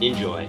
Enjoy. 0.00 0.48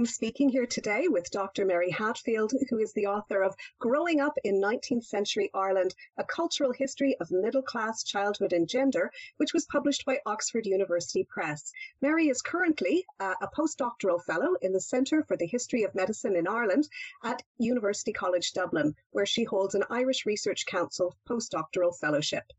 I'm 0.00 0.06
speaking 0.06 0.48
here 0.48 0.64
today 0.64 1.08
with 1.08 1.30
Dr. 1.30 1.66
Mary 1.66 1.90
Hatfield, 1.90 2.54
who 2.70 2.78
is 2.78 2.94
the 2.94 3.04
author 3.04 3.42
of 3.42 3.54
Growing 3.78 4.18
Up 4.18 4.32
in 4.44 4.58
19th 4.58 5.04
Century 5.04 5.50
Ireland 5.52 5.94
A 6.16 6.24
Cultural 6.24 6.72
History 6.72 7.18
of 7.20 7.30
Middle 7.30 7.60
Class 7.60 8.02
Childhood 8.02 8.54
and 8.54 8.66
Gender, 8.66 9.12
which 9.36 9.52
was 9.52 9.66
published 9.66 10.06
by 10.06 10.22
Oxford 10.24 10.64
University 10.64 11.24
Press. 11.24 11.70
Mary 12.00 12.30
is 12.30 12.40
currently 12.40 13.04
uh, 13.18 13.34
a 13.42 13.48
postdoctoral 13.48 14.24
fellow 14.24 14.54
in 14.62 14.72
the 14.72 14.80
Centre 14.80 15.22
for 15.22 15.36
the 15.36 15.46
History 15.46 15.82
of 15.82 15.94
Medicine 15.94 16.34
in 16.34 16.48
Ireland 16.48 16.88
at 17.22 17.42
University 17.58 18.14
College 18.14 18.54
Dublin, 18.54 18.96
where 19.10 19.26
she 19.26 19.44
holds 19.44 19.74
an 19.74 19.84
Irish 19.90 20.24
Research 20.24 20.64
Council 20.64 21.14
postdoctoral 21.28 21.94
fellowship. 21.94 22.54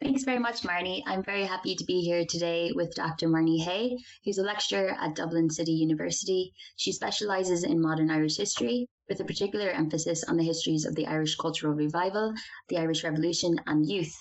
Thanks 0.00 0.22
very 0.22 0.38
much, 0.38 0.62
Marnie. 0.62 1.02
I'm 1.06 1.24
very 1.24 1.44
happy 1.44 1.74
to 1.74 1.84
be 1.84 2.02
here 2.02 2.24
today 2.24 2.70
with 2.72 2.94
Dr. 2.94 3.26
Marnie 3.26 3.60
Hay, 3.64 3.98
who's 4.24 4.38
a 4.38 4.44
lecturer 4.44 4.90
at 4.90 5.16
Dublin 5.16 5.50
City 5.50 5.72
University. 5.72 6.54
She 6.76 6.92
specialises 6.92 7.64
in 7.64 7.82
modern 7.82 8.08
Irish 8.08 8.36
history, 8.36 8.88
with 9.08 9.18
a 9.18 9.24
particular 9.24 9.70
emphasis 9.70 10.22
on 10.22 10.36
the 10.36 10.44
histories 10.44 10.84
of 10.84 10.94
the 10.94 11.08
Irish 11.08 11.34
cultural 11.34 11.74
revival, 11.74 12.32
the 12.68 12.78
Irish 12.78 13.02
Revolution, 13.02 13.60
and 13.66 13.90
youth. 13.90 14.14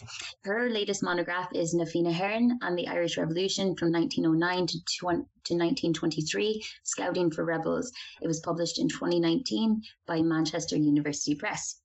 Her 0.46 0.68
latest 0.68 1.04
monograph 1.04 1.54
is 1.54 1.76
Na 1.76 1.86
Fianna 1.86 2.12
Éireann 2.12 2.58
and 2.62 2.76
the 2.76 2.88
Irish 2.88 3.16
Revolution 3.16 3.76
from 3.76 3.92
1909 3.92 4.66
to, 4.66 4.80
to 4.80 5.06
1923, 5.06 6.66
Scouting 6.86 7.30
for 7.30 7.46
Rebels. 7.46 7.92
It 8.20 8.28
was 8.28 8.40
published 8.40 8.80
in 8.80 8.90
2019 8.90 9.84
by 10.08 10.24
Manchester 10.24 10.76
University 10.76 11.36
Press. 11.36 11.82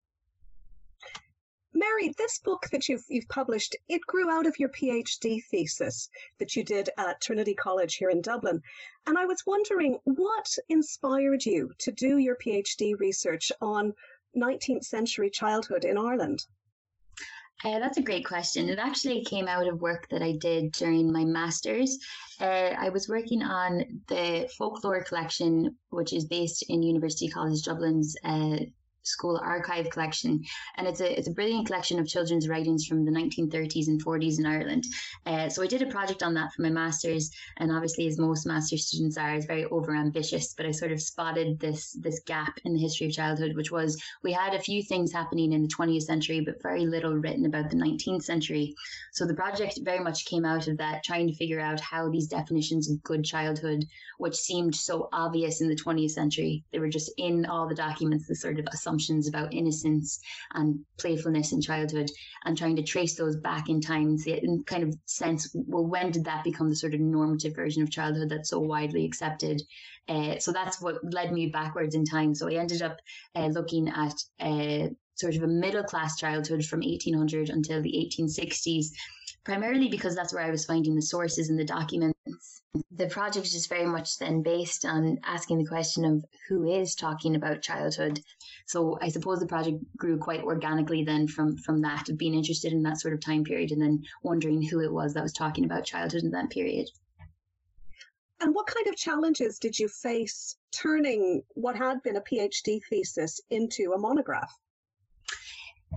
Mary, 1.74 2.14
this 2.18 2.38
book 2.38 2.68
that 2.70 2.88
you've 2.88 3.04
you've 3.08 3.28
published, 3.28 3.76
it 3.88 4.00
grew 4.06 4.30
out 4.30 4.46
of 4.46 4.58
your 4.58 4.68
PhD 4.68 5.42
thesis 5.44 6.08
that 6.38 6.54
you 6.54 6.64
did 6.64 6.90
at 6.98 7.20
Trinity 7.20 7.54
College 7.54 7.94
here 7.96 8.10
in 8.10 8.20
Dublin. 8.20 8.62
And 9.06 9.16
I 9.16 9.24
was 9.26 9.46
wondering 9.46 9.98
what 10.04 10.56
inspired 10.68 11.44
you 11.44 11.72
to 11.78 11.92
do 11.92 12.18
your 12.18 12.36
PhD 12.36 12.98
research 12.98 13.50
on 13.60 13.94
19th 14.36 14.84
century 14.84 15.30
childhood 15.30 15.84
in 15.84 15.98
Ireland? 15.98 16.46
Uh, 17.64 17.78
that's 17.78 17.98
a 17.98 18.02
great 18.02 18.24
question. 18.24 18.68
It 18.68 18.78
actually 18.78 19.24
came 19.24 19.46
out 19.46 19.68
of 19.68 19.80
work 19.80 20.08
that 20.08 20.22
I 20.22 20.32
did 20.32 20.72
during 20.72 21.12
my 21.12 21.24
master's. 21.24 21.98
Uh, 22.40 22.74
I 22.76 22.88
was 22.88 23.08
working 23.08 23.42
on 23.42 24.02
the 24.08 24.48
folklore 24.58 25.04
collection, 25.04 25.76
which 25.90 26.12
is 26.12 26.24
based 26.24 26.64
in 26.68 26.82
University 26.82 27.28
College 27.28 27.62
Dublin's 27.62 28.16
uh, 28.24 28.56
School 29.04 29.40
Archive 29.42 29.90
collection, 29.90 30.42
and 30.76 30.86
it's 30.86 31.00
a 31.00 31.18
it's 31.18 31.28
a 31.28 31.32
brilliant 31.32 31.66
collection 31.66 31.98
of 31.98 32.06
children's 32.06 32.48
writings 32.48 32.86
from 32.86 33.04
the 33.04 33.10
1930s 33.10 33.88
and 33.88 34.04
40s 34.04 34.38
in 34.38 34.46
Ireland. 34.46 34.84
Uh, 35.26 35.48
so 35.48 35.62
I 35.62 35.66
did 35.66 35.82
a 35.82 35.86
project 35.86 36.22
on 36.22 36.34
that 36.34 36.52
for 36.52 36.62
my 36.62 36.70
masters, 36.70 37.30
and 37.58 37.72
obviously, 37.72 38.06
as 38.06 38.18
most 38.18 38.46
master's 38.46 38.86
students 38.86 39.16
are, 39.16 39.34
is 39.34 39.46
very 39.46 39.64
over 39.66 39.94
ambitious. 39.94 40.54
But 40.54 40.66
I 40.66 40.70
sort 40.70 40.92
of 40.92 41.00
spotted 41.00 41.58
this 41.58 41.92
this 41.92 42.20
gap 42.20 42.58
in 42.64 42.74
the 42.74 42.80
history 42.80 43.06
of 43.06 43.12
childhood, 43.12 43.56
which 43.56 43.70
was 43.70 44.00
we 44.22 44.32
had 44.32 44.54
a 44.54 44.60
few 44.60 44.82
things 44.82 45.12
happening 45.12 45.52
in 45.52 45.62
the 45.62 45.68
20th 45.68 46.02
century, 46.02 46.40
but 46.40 46.62
very 46.62 46.86
little 46.86 47.14
written 47.14 47.46
about 47.46 47.70
the 47.70 47.76
19th 47.76 48.22
century. 48.22 48.74
So 49.12 49.26
the 49.26 49.34
project 49.34 49.80
very 49.82 50.00
much 50.00 50.26
came 50.26 50.44
out 50.44 50.68
of 50.68 50.78
that, 50.78 51.04
trying 51.04 51.28
to 51.28 51.34
figure 51.34 51.60
out 51.60 51.80
how 51.80 52.08
these 52.08 52.28
definitions 52.28 52.90
of 52.90 53.02
good 53.02 53.24
childhood, 53.24 53.84
which 54.18 54.36
seemed 54.36 54.74
so 54.74 55.08
obvious 55.12 55.60
in 55.60 55.68
the 55.68 55.76
20th 55.76 56.10
century, 56.12 56.64
they 56.72 56.78
were 56.78 56.88
just 56.88 57.10
in 57.16 57.46
all 57.46 57.68
the 57.68 57.74
documents, 57.74 58.26
the 58.26 58.34
sort 58.34 58.58
of 58.58 58.66
assumptions 58.92 59.28
about 59.28 59.54
innocence 59.54 60.20
and 60.54 60.80
playfulness 60.98 61.52
in 61.52 61.60
childhood 61.60 62.10
and 62.44 62.58
trying 62.58 62.76
to 62.76 62.82
trace 62.82 63.16
those 63.16 63.36
back 63.36 63.68
in 63.68 63.80
time 63.80 64.06
and 64.06 64.26
in 64.26 64.62
kind 64.64 64.82
of 64.82 64.94
sense 65.06 65.54
well 65.54 65.86
when 65.86 66.10
did 66.10 66.24
that 66.24 66.44
become 66.44 66.68
the 66.68 66.76
sort 66.76 66.94
of 66.94 67.00
normative 67.00 67.54
version 67.54 67.82
of 67.82 67.90
childhood 67.90 68.28
that's 68.28 68.50
so 68.50 68.58
widely 68.58 69.04
accepted? 69.04 69.62
Uh, 70.08 70.38
so 70.38 70.52
that's 70.52 70.80
what 70.80 70.96
led 71.12 71.32
me 71.32 71.46
backwards 71.46 71.94
in 71.94 72.04
time. 72.04 72.34
So 72.34 72.48
i 72.48 72.54
ended 72.54 72.82
up 72.82 72.98
uh, 73.34 73.46
looking 73.46 73.88
at 73.88 74.14
uh, 74.40 74.88
sort 75.14 75.36
of 75.36 75.42
a 75.42 75.46
middle 75.46 75.84
class 75.84 76.16
childhood 76.18 76.64
from 76.64 76.80
1800 76.80 77.48
until 77.48 77.80
the 77.80 78.10
1860s 78.18 78.86
primarily 79.44 79.88
because 79.88 80.14
that's 80.14 80.32
where 80.32 80.44
I 80.44 80.50
was 80.50 80.64
finding 80.64 80.94
the 80.94 81.02
sources 81.02 81.50
and 81.50 81.58
the 81.58 81.64
documents. 81.64 82.62
The 82.92 83.08
project 83.08 83.46
is 83.46 83.66
very 83.66 83.86
much 83.86 84.18
then 84.18 84.42
based 84.42 84.84
on 84.84 85.18
asking 85.24 85.58
the 85.58 85.68
question 85.68 86.04
of 86.04 86.24
who 86.48 86.70
is 86.70 86.94
talking 86.94 87.34
about 87.36 87.62
childhood. 87.62 88.20
So 88.66 88.98
I 89.02 89.08
suppose 89.08 89.40
the 89.40 89.46
project 89.46 89.78
grew 89.96 90.16
quite 90.18 90.42
organically 90.42 91.04
then 91.04 91.26
from 91.28 91.56
from 91.56 91.82
that, 91.82 92.08
of 92.08 92.16
being 92.16 92.34
interested 92.34 92.72
in 92.72 92.82
that 92.84 93.00
sort 93.00 93.14
of 93.14 93.20
time 93.20 93.44
period 93.44 93.72
and 93.72 93.82
then 93.82 94.02
wondering 94.22 94.62
who 94.62 94.80
it 94.80 94.92
was 94.92 95.14
that 95.14 95.22
was 95.22 95.32
talking 95.32 95.64
about 95.64 95.84
childhood 95.84 96.22
in 96.22 96.30
that 96.30 96.50
period. 96.50 96.88
And 98.40 98.54
what 98.54 98.66
kind 98.66 98.86
of 98.86 98.96
challenges 98.96 99.58
did 99.58 99.78
you 99.78 99.88
face 99.88 100.56
turning 100.72 101.42
what 101.54 101.76
had 101.76 102.02
been 102.02 102.16
a 102.16 102.20
PhD 102.20 102.80
thesis 102.88 103.40
into 103.50 103.92
a 103.92 103.98
monograph? 103.98 104.52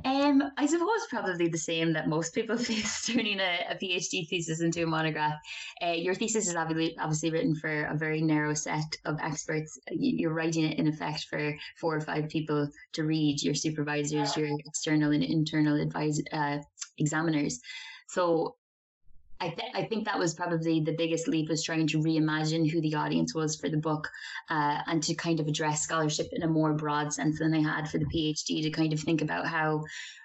Um, 0.03 0.43
I 0.57 0.65
suppose 0.65 1.07
probably 1.09 1.47
the 1.47 1.57
same 1.57 1.93
that 1.93 2.07
most 2.07 2.33
people 2.33 2.57
face 2.69 3.05
turning 3.05 3.39
a, 3.39 3.59
a 3.69 3.75
PhD 3.75 4.27
thesis 4.27 4.61
into 4.61 4.83
a 4.83 4.87
monograph. 4.87 5.35
Uh, 5.81 5.91
your 5.91 6.15
thesis 6.15 6.47
is 6.47 6.55
obviously 6.55 6.97
obviously 6.99 7.31
written 7.31 7.55
for 7.55 7.85
a 7.85 7.97
very 7.97 8.21
narrow 8.21 8.53
set 8.53 8.97
of 9.05 9.19
experts. 9.21 9.79
You're 9.91 10.33
writing 10.33 10.65
it 10.65 10.77
in 10.77 10.87
effect 10.87 11.25
for 11.29 11.55
four 11.79 11.95
or 11.95 12.01
five 12.01 12.29
people 12.29 12.69
to 12.93 13.03
read. 13.03 13.41
Your 13.41 13.55
supervisors, 13.55 14.35
your 14.35 14.49
external 14.65 15.11
and 15.11 15.23
internal 15.23 15.79
advise 15.81 16.19
uh, 16.31 16.57
examiners. 16.97 17.59
So 18.07 18.55
I, 19.39 19.49
th- 19.49 19.71
I 19.73 19.83
think 19.83 20.05
that 20.05 20.17
was 20.17 20.33
probably 20.33 20.79
the 20.79 20.95
biggest 20.97 21.27
leap 21.27 21.49
was 21.49 21.63
trying 21.63 21.87
to 21.87 21.99
reimagine 21.99 22.69
who 22.69 22.79
the 22.79 22.95
audience 22.95 23.35
was 23.35 23.55
for 23.55 23.69
the 23.69 23.77
book 23.77 24.09
uh, 24.49 24.79
and 24.87 25.03
to 25.03 25.15
kind 25.15 25.39
of 25.39 25.47
address 25.47 25.81
scholarship 25.81 26.27
in 26.31 26.43
a 26.43 26.47
more 26.47 26.73
broad 26.73 27.13
sense 27.13 27.39
than 27.39 27.53
I 27.53 27.61
had 27.61 27.89
for 27.89 27.97
the 27.97 28.05
PhD 28.05 28.63
to 28.63 28.69
kind 28.69 28.93
of 28.93 28.99
think 28.99 29.21
about 29.21 29.45
how 29.45 29.83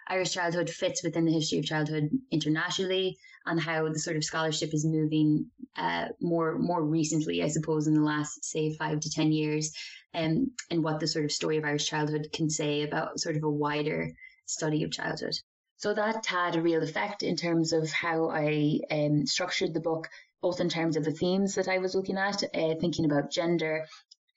Irish 0.09 0.33
childhood 0.33 0.71
fits 0.71 1.03
within 1.03 1.25
the 1.25 1.33
history 1.33 1.59
of 1.59 1.65
childhood 1.65 2.09
internationally 2.31 3.19
and 3.47 3.61
how 3.61 3.89
the 3.89 3.99
sort 3.99 4.17
of 4.17 4.25
scholarship 4.25 4.73
is 4.75 4.85
moving 4.85 5.47
uh, 5.77 6.07
more 6.21 6.59
more 6.59 6.85
recently, 6.85 7.43
I 7.43 7.49
suppose, 7.49 7.87
in 7.87 7.95
the 7.95 8.03
last 8.03 8.45
say 8.45 8.75
five 8.75 9.01
to 9.01 9.11
ten 9.11 9.33
years, 9.33 9.73
um, 10.15 10.51
and 10.71 10.85
what 10.85 11.01
the 11.01 11.07
sort 11.07 11.25
of 11.25 11.33
story 11.33 11.57
of 11.57 11.65
Irish 11.65 11.87
childhood 11.87 12.29
can 12.33 12.51
say 12.51 12.83
about 12.83 13.21
sort 13.21 13.37
of 13.37 13.45
a 13.45 13.51
wider 13.51 14.11
study 14.47 14.83
of 14.83 14.91
childhood. 14.91 15.35
So 15.81 15.95
that 15.95 16.27
had 16.27 16.57
a 16.57 16.61
real 16.61 16.83
effect 16.83 17.23
in 17.23 17.37
terms 17.37 17.73
of 17.73 17.91
how 17.91 18.29
I 18.29 18.81
um, 18.91 19.25
structured 19.25 19.73
the 19.73 19.81
book, 19.81 20.11
both 20.43 20.61
in 20.61 20.69
terms 20.69 20.99
of 20.99 21.05
the 21.05 21.11
themes 21.11 21.55
that 21.55 21.69
I 21.69 21.79
was 21.79 21.95
looking 21.95 22.19
at, 22.19 22.43
uh, 22.43 22.75
thinking 22.79 23.07
about 23.07 23.31
gender, 23.31 23.87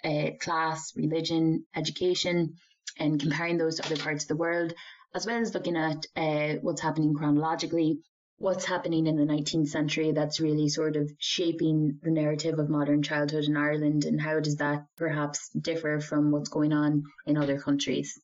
uh, 0.06 0.30
class, 0.40 0.94
religion, 0.96 1.66
education, 1.76 2.56
and 2.98 3.20
comparing 3.20 3.58
those 3.58 3.76
to 3.76 3.86
other 3.86 3.98
parts 3.98 4.24
of 4.24 4.30
the 4.30 4.38
world, 4.38 4.74
as 5.14 5.26
well 5.26 5.42
as 5.42 5.54
looking 5.54 5.76
at 5.76 6.06
uh, 6.16 6.60
what's 6.62 6.80
happening 6.80 7.14
chronologically, 7.14 8.00
what's 8.38 8.64
happening 8.64 9.06
in 9.06 9.18
the 9.18 9.26
19th 9.26 9.68
century 9.68 10.14
that's 10.14 10.40
really 10.40 10.70
sort 10.70 10.96
of 10.96 11.12
shaping 11.18 12.00
the 12.04 12.12
narrative 12.12 12.58
of 12.58 12.70
modern 12.70 13.04
childhood 13.04 13.44
in 13.44 13.58
Ireland, 13.58 14.06
and 14.06 14.22
how 14.22 14.40
does 14.40 14.56
that 14.58 14.86
perhaps 14.96 15.50
differ 15.50 16.00
from 16.00 16.32
what's 16.32 16.48
going 16.48 16.72
on 16.72 17.04
in 17.26 17.36
other 17.36 17.60
countries. 17.60 18.18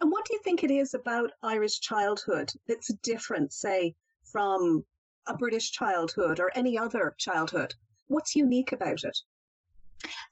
And 0.00 0.10
what 0.10 0.24
do 0.24 0.34
you 0.34 0.40
think 0.42 0.62
it 0.62 0.70
is 0.70 0.94
about 0.94 1.32
Irish 1.42 1.80
childhood 1.80 2.52
that's 2.66 2.92
different, 3.02 3.52
say, 3.52 3.94
from 4.24 4.84
a 5.26 5.36
British 5.36 5.70
childhood 5.70 6.40
or 6.40 6.50
any 6.54 6.76
other 6.76 7.14
childhood? 7.18 7.74
What's 8.08 8.36
unique 8.36 8.72
about 8.72 9.04
it? 9.04 9.18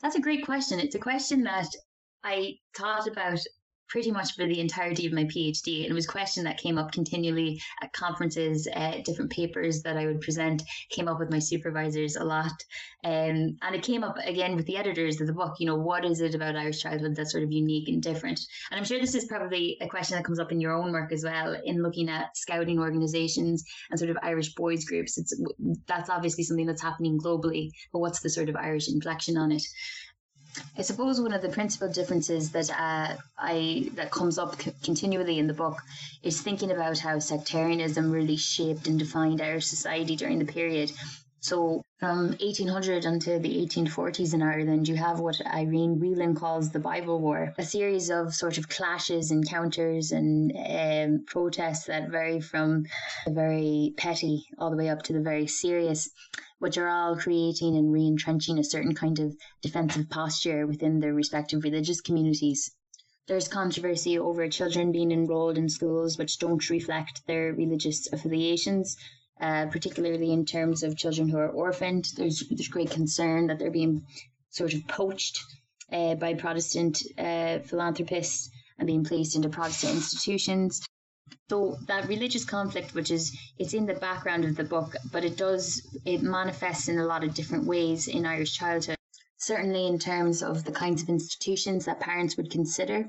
That's 0.03 0.17
a 0.17 0.21
great 0.21 0.45
question. 0.45 0.81
It's 0.81 0.95
a 0.95 0.99
question 1.01 1.43
that 1.45 1.69
I 2.25 2.59
thought 2.75 3.07
about 3.07 3.41
pretty 3.91 4.11
much 4.11 4.35
for 4.35 4.47
the 4.47 4.61
entirety 4.61 5.07
of 5.07 5.13
my 5.13 5.25
PhD. 5.25 5.83
And 5.83 5.91
it 5.91 5.95
was 5.95 6.07
a 6.07 6.13
question 6.13 6.45
that 6.45 6.59
came 6.59 6.79
up 6.79 6.93
continually 6.93 7.61
at 7.83 7.93
conferences, 7.93 8.67
uh, 8.75 8.99
different 9.05 9.33
papers 9.33 9.83
that 9.83 9.97
I 9.97 10.07
would 10.07 10.21
present, 10.21 10.63
came 10.91 11.09
up 11.09 11.19
with 11.19 11.31
my 11.31 11.41
supervisors 11.41 12.17
a 12.17 12.25
lot. 12.25 12.53
Um, 13.03 13.57
and 13.63 13.75
it 13.75 13.83
came 13.83 14.05
up 14.05 14.17
again 14.25 14.57
with 14.57 14.67
the 14.67 14.77
editors 14.77 15.21
of 15.21 15.27
the 15.27 15.33
book, 15.33 15.57
you 15.59 15.67
know, 15.67 15.77
what 15.77 16.05
is 16.05 16.21
it 16.21 16.35
about 16.35 16.57
Irish 16.57 16.81
childhood 16.81 17.17
that's 17.17 17.33
sort 17.33 17.43
of 17.43 17.53
unique 17.53 17.89
and 17.89 18.03
different? 18.03 18.41
And 18.71 18.79
I'm 18.79 18.85
sure 18.85 19.01
this 19.01 19.15
is 19.15 19.25
probably 19.25 19.77
a 19.81 19.89
question 19.89 20.17
that 20.17 20.25
comes 20.25 20.39
up 20.39 20.53
in 20.53 20.61
your 20.61 20.73
own 20.73 20.93
work 20.93 21.13
as 21.13 21.25
well, 21.25 21.57
in 21.65 21.83
looking 21.83 22.09
at 22.09 22.37
scouting 22.37 22.79
organizations 22.79 23.65
and 23.91 23.99
sort 23.99 24.11
of 24.11 24.19
Irish 24.23 24.55
boys 24.55 24.85
groups. 24.85 25.19
It's 25.19 25.35
That's 25.89 26.11
obviously 26.11 26.45
something 26.45 26.67
that's 26.67 26.83
happening 26.83 27.19
globally, 27.19 27.71
but 27.93 27.99
what's 27.99 28.21
the 28.21 28.31
sort 28.31 28.49
of 28.49 28.57
Irish 28.57 28.89
inflection 28.89 29.37
on 29.37 29.51
it? 29.53 29.63
I 30.79 30.83
suppose 30.83 31.21
one 31.21 31.33
of 31.33 31.43
the 31.43 31.49
principal 31.49 31.89
differences 31.89 32.51
that 32.53 32.71
uh, 32.71 33.17
I 33.39 33.91
that 33.95 34.11
comes 34.11 34.39
up 34.39 34.61
c- 34.61 34.73
continually 34.83 35.39
in 35.39 35.47
the 35.47 35.55
book 35.55 35.79
is 36.23 36.41
thinking 36.41 36.71
about 36.71 36.99
how 36.99 37.19
sectarianism 37.19 38.11
really 38.11 38.37
shaped 38.37 38.87
and 38.87 38.99
defined 38.99 39.41
Irish 39.41 39.67
society 39.67 40.17
during 40.17 40.39
the 40.39 40.53
period. 40.53 40.93
So 41.41 41.83
from 42.01 42.29
1800 42.29 43.05
until 43.05 43.39
the 43.39 43.67
1840s 43.67 44.33
in 44.33 44.41
Ireland, 44.41 44.89
you 44.89 44.97
have 44.97 45.21
what 45.21 45.39
Irene 45.47 46.01
Whelan 46.01 46.35
calls 46.35 46.71
the 46.71 46.79
Bible 46.79 47.21
War, 47.21 47.53
a 47.59 47.63
series 47.63 48.09
of 48.09 48.33
sort 48.33 48.57
of 48.57 48.71
clashes, 48.71 49.31
encounters, 49.31 50.11
and 50.11 50.51
um, 50.57 51.25
protests 51.27 51.85
that 51.85 52.09
vary 52.09 52.41
from 52.41 52.87
the 53.27 53.33
very 53.33 53.93
petty 53.99 54.47
all 54.57 54.71
the 54.71 54.79
way 54.79 54.89
up 54.89 55.03
to 55.03 55.13
the 55.13 55.21
very 55.21 55.47
serious, 55.47 56.09
which 56.59 56.79
are 56.79 56.89
all 56.89 57.17
creating 57.17 57.77
and 57.77 57.93
re 57.93 58.07
entrenching 58.07 58.59
a 58.59 58.65
certain 58.65 58.95
kind 58.95 59.19
of 59.19 59.37
defensive 59.61 60.09
posture 60.09 60.67
within 60.67 61.01
their 61.01 61.13
respective 61.13 61.65
religious 61.65 62.01
communities. 62.01 62.71
There's 63.29 63.47
controversy 63.47 64.19
over 64.19 64.49
children 64.49 64.91
being 64.91 65.13
enrolled 65.13 65.59
in 65.59 65.69
schools 65.69 66.17
which 66.17 66.39
don't 66.39 66.71
reflect 66.71 67.27
their 67.27 67.53
religious 67.53 68.11
affiliations 68.11 68.97
uh, 69.41 69.67
particularly 69.67 70.33
in 70.33 70.45
terms 70.45 70.83
of 70.83 70.97
children 70.97 71.29
who 71.29 71.39
are 71.39 71.49
orphaned. 71.49 72.07
There's 72.17 72.43
there's 72.49 72.69
great 72.69 72.91
concern 72.91 73.47
that 73.47 73.59
they're 73.59 73.71
being 73.71 74.05
sort 74.51 74.75
of 74.75 74.87
poached 74.87 75.41
uh, 75.93 76.15
by 76.17 76.35
Protestant 76.35 77.03
uh, 77.19 77.61
philanthropists 77.61 78.51
and 78.79 78.87
being 78.87 79.05
placed 79.05 79.37
into 79.37 79.49
Protestant 79.49 79.95
institutions. 79.95 80.83
So 81.49 81.77
that 81.87 82.09
religious 82.09 82.45
conflict, 82.45 82.95
which 82.95 83.11
is 83.11 83.37
it's 83.59 83.75
in 83.75 83.87
the 83.87 83.95
background 83.95 84.45
of 84.45 84.57
the 84.57 84.65
book, 84.65 84.95
but 85.13 85.25
it 85.25 85.37
does 85.37 85.83
it 86.05 86.23
manifests 86.23 86.89
in 86.89 86.99
a 86.99 87.07
lot 87.07 87.25
of 87.25 87.35
different 87.35 87.67
ways 87.67 88.09
in 88.09 88.27
Irish 88.27 88.57
childhood. 88.57 88.97
Certainly, 89.39 89.87
in 89.87 89.99
terms 89.99 90.43
of 90.43 90.65
the 90.65 90.73
kinds 90.73 91.03
of 91.03 91.09
institutions 91.09 91.87
that 91.87 91.99
parents 91.99 92.37
would 92.37 92.51
consider 92.51 93.09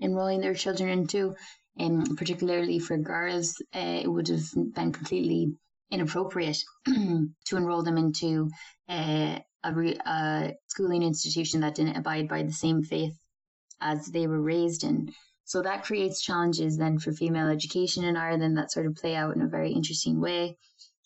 enrolling 0.00 0.40
their 0.40 0.54
children 0.54 0.88
into, 0.88 1.34
and 1.76 2.08
um, 2.08 2.16
particularly 2.16 2.78
for 2.78 2.96
girls, 2.98 3.60
uh, 3.74 4.00
it 4.02 4.08
would 4.08 4.28
have 4.28 4.46
been 4.54 4.92
completely 4.92 5.54
inappropriate 5.92 6.64
to 6.86 7.56
enroll 7.56 7.82
them 7.82 7.98
into 7.98 8.50
uh, 8.88 9.38
a, 9.62 9.98
a 10.06 10.54
schooling 10.66 11.02
institution 11.02 11.60
that 11.60 11.74
didn't 11.74 11.96
abide 11.96 12.28
by 12.28 12.42
the 12.42 12.52
same 12.52 12.82
faith 12.82 13.16
as 13.80 14.06
they 14.06 14.26
were 14.26 14.40
raised 14.40 14.82
in. 14.82 15.12
So 15.44 15.62
that 15.62 15.84
creates 15.84 16.22
challenges 16.22 16.78
then 16.78 16.98
for 16.98 17.12
female 17.12 17.48
education 17.48 18.04
in 18.04 18.16
Ireland 18.16 18.56
that 18.56 18.72
sort 18.72 18.86
of 18.86 18.96
play 18.96 19.14
out 19.14 19.36
in 19.36 19.42
a 19.42 19.48
very 19.48 19.72
interesting 19.72 20.18
way, 20.20 20.56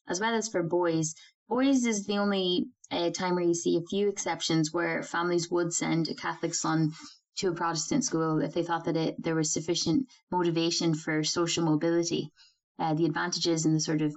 as 0.09 0.21
well 0.21 0.35
as 0.35 0.49
for 0.49 0.63
boys. 0.63 1.15
Boys 1.49 1.85
is 1.85 2.07
the 2.07 2.19
only 2.19 2.67
uh, 2.91 3.11
time 3.11 3.35
where 3.35 3.45
you 3.45 3.55
see 3.55 3.77
a 3.77 3.89
few 3.89 4.09
exceptions 4.09 4.73
where 4.73 5.03
families 5.03 5.51
would 5.51 5.73
send 5.73 6.09
a 6.09 6.15
Catholic 6.15 6.55
son 6.55 6.93
to 7.39 7.49
a 7.49 7.55
Protestant 7.55 8.05
school 8.05 8.41
if 8.41 8.55
they 8.55 8.63
thought 8.63 8.85
that 8.85 8.97
it, 8.97 9.23
there 9.23 9.35
was 9.35 9.53
sufficient 9.53 10.07
motivation 10.31 10.95
for 10.95 11.25
social 11.25 11.65
mobility. 11.65 12.31
Uh, 12.79 12.95
the 12.95 13.07
advantages 13.07 13.65
and 13.65 13.75
the 13.75 13.81
sort 13.81 14.03
of 14.03 14.15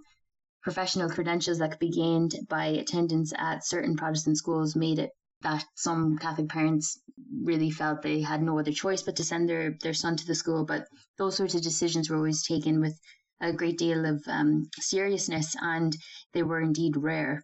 professional 0.62 1.10
credentials 1.10 1.60
that 1.60 1.72
could 1.72 1.80
be 1.80 1.90
gained 1.90 2.36
by 2.50 2.66
attendance 2.66 3.34
at 3.38 3.66
certain 3.66 3.96
Protestant 3.96 4.38
schools 4.38 4.76
made 4.76 5.00
it 5.00 5.12
that 5.42 5.66
some 5.76 6.18
Catholic 6.18 6.50
parents 6.50 7.00
really 7.44 7.72
felt 7.72 8.02
they 8.02 8.22
had 8.22 8.42
no 8.42 8.60
other 8.60 8.72
choice 8.72 9.02
but 9.04 9.16
to 9.16 9.24
send 9.24 9.48
their, 9.48 9.78
their 9.82 9.94
son 9.94 10.18
to 10.18 10.26
the 10.26 10.36
school. 10.36 10.66
But 10.66 10.88
those 11.18 11.38
sorts 11.38 11.56
of 11.56 11.62
decisions 11.62 12.10
were 12.10 12.18
always 12.18 12.46
taken 12.46 12.82
with 12.82 13.00
a 13.40 13.54
great 13.54 13.78
deal 13.78 14.06
of 14.06 14.22
um, 14.28 14.70
seriousness 14.80 15.56
and 15.62 15.96
they 16.34 16.44
were 16.44 16.62
indeed 16.62 16.98
rare. 16.98 17.42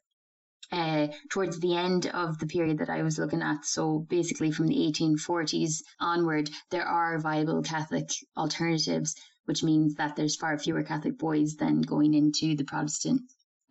Uh, 0.72 1.08
towards 1.30 1.60
the 1.60 1.76
end 1.76 2.08
of 2.08 2.40
the 2.40 2.48
period 2.48 2.80
that 2.80 2.90
I 2.90 3.04
was 3.04 3.20
looking 3.20 3.44
at, 3.44 3.64
so 3.66 4.00
basically 4.10 4.52
from 4.52 4.68
the 4.68 4.92
1840s 4.92 5.84
onward, 6.00 6.50
there 6.72 6.86
are 6.86 7.20
viable 7.20 7.62
Catholic 7.62 8.10
alternatives 8.36 9.16
which 9.46 9.64
means 9.64 9.96
that 9.96 10.16
there's 10.16 10.36
far 10.36 10.58
fewer 10.58 10.84
Catholic 10.84 11.18
boys 11.18 11.56
than 11.56 11.82
going 11.82 12.14
into 12.14 12.56
the 12.56 12.64
Protestant 12.64 13.22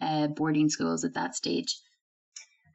uh, 0.00 0.28
boarding 0.28 0.68
schools 0.68 1.04
at 1.04 1.14
that 1.14 1.36
stage. 1.36 1.76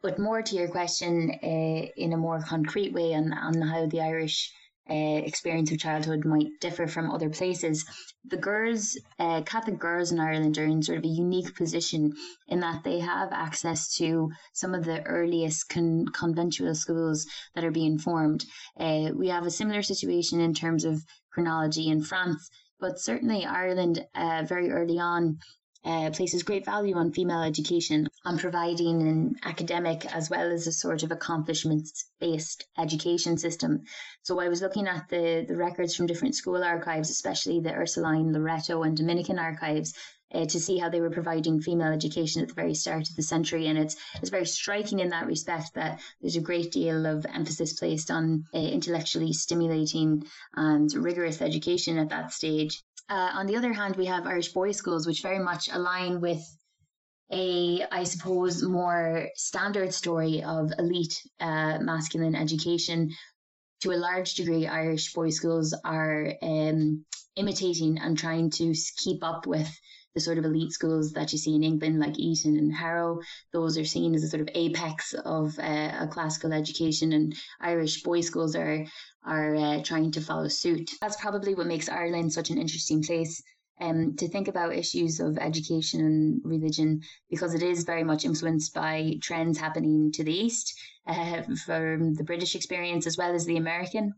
But 0.01 0.19
more 0.19 0.41
to 0.41 0.55
your 0.55 0.69
question, 0.69 1.31
uh, 1.43 1.87
in 1.97 2.13
a 2.13 2.17
more 2.17 2.41
concrete 2.41 2.93
way 2.93 3.13
on, 3.13 3.33
on 3.33 3.61
how 3.61 3.85
the 3.85 3.99
Irish 3.99 4.51
uh, 4.89 5.21
experience 5.23 5.71
of 5.71 5.77
childhood 5.77 6.25
might 6.25 6.47
differ 6.61 6.87
from 6.87 7.11
other 7.11 7.29
places. 7.29 7.85
The 8.25 8.37
girls, 8.37 8.97
uh, 9.19 9.41
Catholic 9.41 9.77
girls 9.77 10.11
in 10.11 10.19
Ireland 10.19 10.57
are 10.57 10.65
in 10.65 10.81
sort 10.81 10.97
of 10.97 11.03
a 11.03 11.07
unique 11.07 11.53
position 11.55 12.13
in 12.47 12.61
that 12.61 12.83
they 12.83 12.99
have 12.99 13.31
access 13.31 13.93
to 13.97 14.31
some 14.53 14.73
of 14.73 14.85
the 14.85 15.03
earliest 15.03 15.69
con- 15.69 16.07
conventual 16.07 16.73
schools 16.73 17.27
that 17.53 17.63
are 17.63 17.71
being 17.71 17.99
formed. 17.99 18.45
Uh, 18.79 19.11
we 19.13 19.27
have 19.27 19.45
a 19.45 19.51
similar 19.51 19.83
situation 19.83 20.39
in 20.39 20.53
terms 20.53 20.85
of 20.85 21.03
chronology 21.31 21.87
in 21.87 22.01
France 22.01 22.49
but 22.79 22.99
certainly 22.99 23.45
Ireland 23.45 24.05
uh, 24.15 24.43
very 24.47 24.71
early 24.71 24.99
on 24.99 25.39
uh, 25.85 26.09
places 26.11 26.43
great 26.43 26.65
value 26.65 26.95
on 26.95 27.13
female 27.13 27.41
education, 27.43 28.08
on 28.25 28.37
providing 28.37 29.01
an 29.01 29.35
academic 29.43 30.05
as 30.13 30.29
well 30.29 30.51
as 30.51 30.67
a 30.67 30.71
sort 30.71 31.03
of 31.03 31.11
accomplishments 31.11 32.05
based 32.19 32.67
education 32.77 33.37
system. 33.37 33.83
So 34.23 34.39
I 34.39 34.49
was 34.49 34.61
looking 34.61 34.87
at 34.87 35.07
the, 35.09 35.45
the 35.47 35.55
records 35.55 35.95
from 35.95 36.07
different 36.07 36.35
school 36.35 36.63
archives, 36.63 37.09
especially 37.09 37.59
the 37.59 37.73
Ursuline, 37.73 38.33
Loreto, 38.33 38.83
and 38.83 38.95
Dominican 38.95 39.39
archives, 39.39 39.93
uh, 40.33 40.45
to 40.45 40.59
see 40.59 40.77
how 40.77 40.89
they 40.89 41.01
were 41.01 41.09
providing 41.09 41.61
female 41.61 41.91
education 41.91 42.41
at 42.41 42.49
the 42.49 42.53
very 42.53 42.75
start 42.75 43.09
of 43.09 43.15
the 43.15 43.23
century. 43.23 43.67
And 43.67 43.79
it's, 43.79 43.95
it's 44.21 44.29
very 44.29 44.45
striking 44.45 44.99
in 44.99 45.09
that 45.09 45.25
respect 45.25 45.73
that 45.75 46.01
there's 46.21 46.35
a 46.35 46.41
great 46.41 46.71
deal 46.71 47.05
of 47.05 47.25
emphasis 47.33 47.73
placed 47.73 48.11
on 48.11 48.45
uh, 48.53 48.57
intellectually 48.59 49.33
stimulating 49.33 50.23
and 50.55 50.93
rigorous 50.93 51.41
education 51.41 51.97
at 51.97 52.09
that 52.09 52.31
stage. 52.31 52.83
Uh, 53.09 53.31
on 53.33 53.47
the 53.47 53.55
other 53.55 53.73
hand, 53.73 53.95
we 53.95 54.05
have 54.05 54.27
Irish 54.27 54.49
boys' 54.49 54.77
schools, 54.77 55.07
which 55.07 55.23
very 55.23 55.39
much 55.39 55.67
align 55.71 56.21
with 56.21 56.43
a, 57.31 57.85
I 57.91 58.03
suppose, 58.03 58.63
more 58.63 59.29
standard 59.35 59.93
story 59.93 60.43
of 60.43 60.71
elite 60.77 61.21
uh, 61.39 61.79
masculine 61.79 62.35
education. 62.35 63.11
To 63.81 63.91
a 63.91 63.97
large 63.97 64.35
degree, 64.35 64.67
Irish 64.67 65.13
boys' 65.13 65.37
schools 65.37 65.73
are 65.85 66.33
um, 66.41 67.05
imitating 67.35 67.97
and 67.99 68.17
trying 68.17 68.49
to 68.51 68.73
keep 68.97 69.23
up 69.23 69.47
with 69.47 69.69
the 70.15 70.19
sort 70.19 70.37
of 70.37 70.45
elite 70.45 70.71
schools 70.71 71.13
that 71.13 71.31
you 71.31 71.37
see 71.37 71.55
in 71.55 71.63
England, 71.63 71.99
like 71.99 72.17
Eton 72.17 72.57
and 72.57 72.73
Harrow. 72.73 73.19
Those 73.53 73.77
are 73.77 73.85
seen 73.85 74.15
as 74.15 74.23
a 74.23 74.27
sort 74.27 74.41
of 74.41 74.49
apex 74.55 75.13
of 75.13 75.57
uh, 75.59 75.91
a 75.99 76.07
classical 76.11 76.51
education, 76.51 77.13
and 77.13 77.35
Irish 77.61 78.01
boys' 78.03 78.27
schools 78.27 78.55
are 78.55 78.85
are 79.23 79.55
uh, 79.55 79.83
trying 79.83 80.11
to 80.13 80.21
follow 80.21 80.47
suit. 80.47 80.91
That's 80.99 81.21
probably 81.21 81.53
what 81.53 81.67
makes 81.67 81.89
Ireland 81.89 82.33
such 82.33 82.49
an 82.49 82.57
interesting 82.57 83.03
place. 83.03 83.43
Um, 83.81 84.17
to 84.17 84.27
think 84.27 84.49
about 84.49 84.75
issues 84.75 85.21
of 85.21 85.37
education 85.37 86.01
and 86.01 86.41
religion 86.43 87.01
because 87.29 87.55
it 87.55 87.63
is 87.63 87.85
very 87.85 88.03
much 88.03 88.25
influenced 88.25 88.73
by 88.73 89.15
trends 89.21 89.57
happening 89.57 90.11
to 90.11 90.23
the 90.25 90.33
east 90.33 90.73
uh, 91.07 91.43
from 91.65 92.13
the 92.13 92.25
British 92.25 92.55
experience 92.55 93.07
as 93.07 93.17
well 93.17 93.33
as 93.33 93.45
the 93.45 93.55
American. 93.55 94.13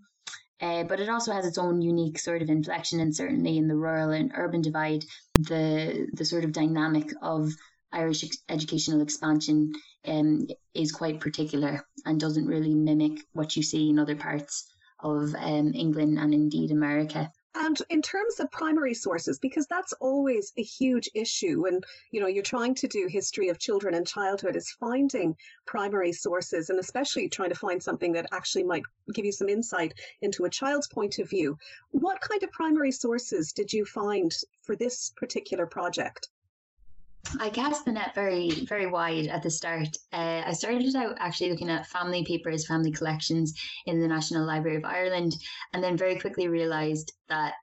Uh, 0.62 0.84
but 0.84 1.00
it 1.00 1.10
also 1.10 1.32
has 1.32 1.46
its 1.46 1.58
own 1.58 1.82
unique 1.82 2.20
sort 2.20 2.42
of 2.42 2.50
inflection, 2.50 3.00
and 3.00 3.16
certainly 3.16 3.58
in 3.58 3.68
the 3.68 3.76
rural 3.76 4.12
and 4.12 4.32
urban 4.36 4.62
divide, 4.62 5.04
the 5.40 6.08
the 6.14 6.26
sort 6.26 6.44
of 6.44 6.52
dynamic 6.52 7.12
of 7.22 7.52
Irish 7.92 8.24
ex- 8.24 8.38
educational 8.48 9.02
expansion 9.02 9.74
um, 10.06 10.48
is 10.74 10.92
quite 10.92 11.20
particular 11.20 11.86
and 12.06 12.20
doesn't 12.20 12.46
really 12.46 12.74
mimic 12.74 13.26
what 13.34 13.56
you 13.56 13.64
see 13.64 13.90
in 13.90 14.00
other 14.00 14.16
parts 14.16 14.72
of 15.00 15.34
um, 15.36 15.74
England 15.74 16.20
and 16.20 16.34
indeed 16.34 16.72
America. 16.72 17.32
And 17.54 17.82
in 17.90 18.02
terms 18.02 18.40
of 18.40 18.50
primary 18.50 18.94
sources, 18.94 19.38
because 19.38 19.68
that's 19.68 19.92
always 19.94 20.54
a 20.58 20.64
huge 20.64 21.10
issue 21.14 21.64
when, 21.64 21.82
you 22.12 22.22
know, 22.22 22.28
you're 22.28 22.44
trying 22.44 22.74
to 22.76 22.88
do 22.88 23.08
history 23.08 23.50
of 23.50 23.60
children 23.60 23.94
and 23.94 24.08
childhood 24.08 24.56
is 24.56 24.72
finding 24.72 25.36
primary 25.66 26.14
sources 26.14 26.70
and 26.70 26.80
especially 26.80 27.28
trying 27.28 27.50
to 27.50 27.56
find 27.56 27.84
something 27.84 28.14
that 28.14 28.28
actually 28.32 28.64
might 28.64 28.84
give 29.14 29.26
you 29.26 29.34
some 29.34 29.50
insight 29.50 29.94
into 30.22 30.46
a 30.46 30.50
child's 30.50 30.88
point 30.88 31.20
of 31.20 31.30
view. 31.30 31.58
What 31.92 32.22
kind 32.22 32.42
of 32.42 32.52
primary 32.52 32.92
sources 32.92 33.52
did 33.52 33.74
you 33.74 33.84
find 33.84 34.34
for 34.62 34.78
this 34.78 35.12
particular 35.18 35.66
project? 35.66 36.30
I 37.40 37.50
cast 37.50 37.86
the 37.86 37.92
net 37.92 38.14
very, 38.16 38.50
very 38.66 38.88
wide 38.88 39.28
at 39.28 39.44
the 39.44 39.50
start. 39.50 39.90
Uh, 40.12 40.44
I 40.46 40.54
started 40.54 40.96
out 40.96 41.16
actually 41.20 41.52
looking 41.52 41.70
at 41.70 41.88
family 41.88 42.26
papers, 42.26 42.68
family 42.68 42.92
collections 42.92 43.54
in 43.86 44.00
the 44.00 44.08
National 44.08 44.46
Library 44.46 44.78
of 44.78 44.86
Ireland, 44.86 45.36
and 45.74 45.84
then 45.84 45.98
very 45.98 46.20
quickly 46.20 46.48
realised 46.48 47.14
that 47.30 47.54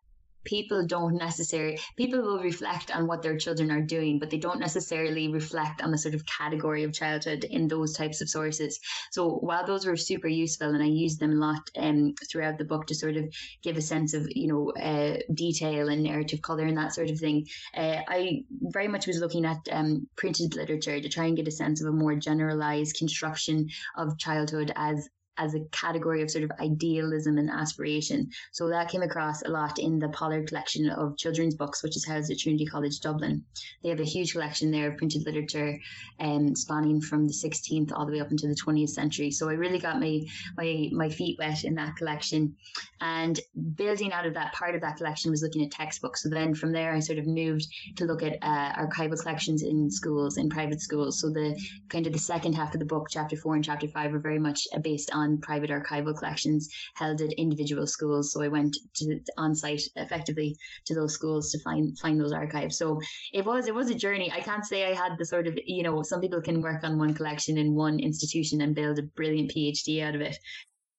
people 0.45 0.87
don't 0.87 1.17
necessarily 1.17 1.79
people 1.97 2.21
will 2.21 2.41
reflect 2.41 2.91
on 2.95 3.07
what 3.07 3.23
their 3.23 3.37
children 3.37 3.71
are 3.71 3.83
doing 3.83 4.19
but 4.19 4.31
they 4.31 4.39
don't 4.39 4.61
necessarily 4.61 5.29
reflect 5.29 5.83
on 5.83 5.91
the 5.91 5.99
sort 5.99 6.15
of 6.15 6.25
category 6.27 6.85
of 6.85 6.93
childhood 6.93 7.45
in 7.45 7.69
those 7.69 7.93
types 7.95 8.21
of 8.21 8.29
sources. 8.29 8.79
So 9.11 9.31
while 9.31 9.67
those 9.67 9.87
were 9.87 9.97
super 9.97 10.29
useful 10.29 10.69
and 10.69 10.83
i 10.83 10.87
used 10.87 11.21
them 11.21 11.33
a 11.33 11.47
lot 11.47 11.61
um, 11.77 12.15
throughout 12.31 12.59
the 12.59 12.65
book 12.65 12.87
to 12.87 12.95
sort 12.95 13.17
of 13.17 13.25
give 13.63 13.77
a 13.77 13.83
sense 13.83 14.15
of 14.15 14.27
you 14.31 14.49
know 14.49 14.73
uh, 14.73 15.19
detail 15.35 15.89
and 15.89 16.03
narrative 16.03 16.43
color 16.43 16.65
and 16.65 16.79
that 16.79 16.95
sort 16.95 17.11
of 17.11 17.19
thing 17.19 17.47
uh, 17.77 17.99
i 18.09 18.43
very 18.51 18.89
much 18.89 19.07
was 19.07 19.21
looking 19.21 19.45
at 19.45 19.59
um, 19.73 20.07
printed 20.17 20.55
literature 20.55 21.01
to 21.01 21.09
try 21.09 21.27
and 21.27 21.37
get 21.37 21.49
a 21.49 21.53
sense 21.53 21.81
of 21.81 21.89
a 21.89 21.93
more 21.93 22.15
generalized 22.15 22.97
construction 22.97 23.69
of 23.97 24.19
childhood 24.19 24.73
as 24.77 25.09
as 25.39 25.55
a 25.55 25.61
category 25.73 26.23
of 26.23 26.31
sort 26.31 26.45
of 26.45 26.51
idealism 26.61 27.39
and 27.39 27.51
aspiration. 27.51 28.29
So 28.53 28.69
that 28.69 28.91
came 28.91 29.03
across 29.03 29.43
a 29.43 29.49
lot 29.49 29.79
in 29.79 29.99
the 29.99 30.09
Pollard 30.09 30.49
collection 30.49 30.91
of 30.91 31.17
children's 31.17 31.55
books, 31.55 31.83
which 31.83 31.97
is 31.97 32.07
housed 32.07 32.31
at 32.31 32.39
Trinity 32.39 32.67
College 32.67 33.01
Dublin. 33.01 33.45
They 33.83 33.89
have 33.91 34.01
a 34.01 34.05
huge 34.05 34.33
collection 34.33 34.71
there 34.71 34.91
of 34.91 34.99
printed 34.99 35.25
literature 35.25 35.79
um, 36.21 36.55
spanning 36.55 37.01
from 37.01 37.27
the 37.27 37.33
16th 37.33 37.93
all 37.93 38.07
the 38.07 38.13
way 38.13 38.21
up 38.21 38.31
into 38.31 38.49
the 38.49 38.57
20th 38.57 38.91
century. 38.91 39.31
So 39.31 39.49
I 39.49 39.53
really 39.53 39.79
got 39.79 40.01
my, 40.01 40.21
my, 40.57 40.89
my 40.93 41.09
feet 41.09 41.39
wet 41.39 41.65
in 41.65 41.75
that 41.77 41.97
collection. 41.97 42.57
And 43.01 43.39
building 43.77 44.13
out 44.13 44.27
of 44.27 44.35
that 44.35 44.53
part 44.53 44.75
of 44.75 44.81
that 44.81 44.97
collection 44.97 45.31
was 45.31 45.43
looking 45.43 45.65
at 45.65 45.71
textbooks. 45.71 46.23
So 46.23 46.29
then 46.29 46.55
from 46.55 46.73
there, 46.73 46.93
I 46.93 47.01
sort 47.01 47.19
of 47.19 47.27
moved 47.27 47.67
to 47.97 48.05
look 48.05 48.23
at 48.23 48.39
uh, 48.43 48.73
archival 48.75 49.21
collections 49.21 49.63
in 49.63 49.91
schools, 49.91 50.37
in 50.37 50.49
private 50.49 50.81
schools. 50.81 51.21
So 51.21 51.31
the 51.31 51.57
kind 51.89 52.07
of 52.07 52.13
the 52.13 52.19
second 52.19 52.55
half 52.55 52.75
of 52.75 52.81
the 52.81 52.87
book, 52.87 53.07
chapter 53.11 53.37
four 53.37 53.55
and 53.55 53.65
chapter 53.65 53.87
five, 53.87 54.13
are 54.15 54.19
very 54.19 54.39
much 54.39 54.67
based 54.83 55.11
on 55.13 55.28
on 55.29 55.41
private 55.41 55.71
archival 55.71 56.17
collections 56.17 56.69
held 56.95 57.21
at 57.21 57.33
individual 57.33 57.87
schools. 57.87 58.33
So 58.33 58.43
I 58.43 58.49
went 58.49 58.77
to 58.97 59.21
on 59.37 59.55
site 59.55 59.83
effectively 59.97 60.57
to 60.87 60.95
those 60.95 61.15
schools 61.15 61.51
to 61.53 61.61
find 61.61 61.99
find 61.99 62.21
those 62.21 62.33
archives. 62.33 62.79
So 62.79 63.01
it 63.33 63.45
was 63.45 63.67
it 63.67 63.75
was 63.75 63.91
a 63.91 63.95
journey. 63.95 64.33
I 64.33 64.41
can't 64.41 64.65
say 64.65 64.87
I 64.91 64.95
had 64.95 65.19
the 65.19 65.27
sort 65.27 65.47
of 65.47 65.59
you 65.65 65.83
know 65.83 66.03
some 66.03 66.21
people 66.21 66.41
can 66.41 66.63
work 66.63 66.83
on 66.85 66.99
one 66.99 67.15
collection 67.15 67.59
in 67.59 67.75
one 67.75 68.01
institution 68.01 68.61
and 68.61 68.75
build 68.75 68.99
a 68.99 69.03
brilliant 69.03 69.53
PhD 69.53 70.03
out 70.03 70.15
of 70.15 70.21
it. 70.21 70.37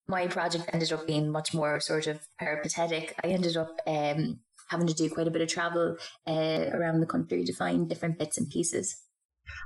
My 0.07 0.27
project 0.27 0.69
ended 0.73 0.91
up 0.91 1.05
being 1.05 1.29
much 1.29 1.53
more 1.53 1.79
sort 1.79 2.07
of 2.07 2.19
peripatetic. 2.39 3.13
I 3.23 3.27
ended 3.27 3.57
up 3.57 3.79
um, 3.85 4.39
having 4.69 4.87
to 4.87 4.93
do 4.93 5.09
quite 5.09 5.27
a 5.27 5.31
bit 5.31 5.41
of 5.41 5.49
travel 5.49 5.97
uh, 6.27 6.65
around 6.73 6.99
the 6.99 7.05
country 7.05 7.43
to 7.43 7.53
find 7.53 7.87
different 7.87 8.17
bits 8.17 8.37
and 8.37 8.49
pieces. 8.49 9.03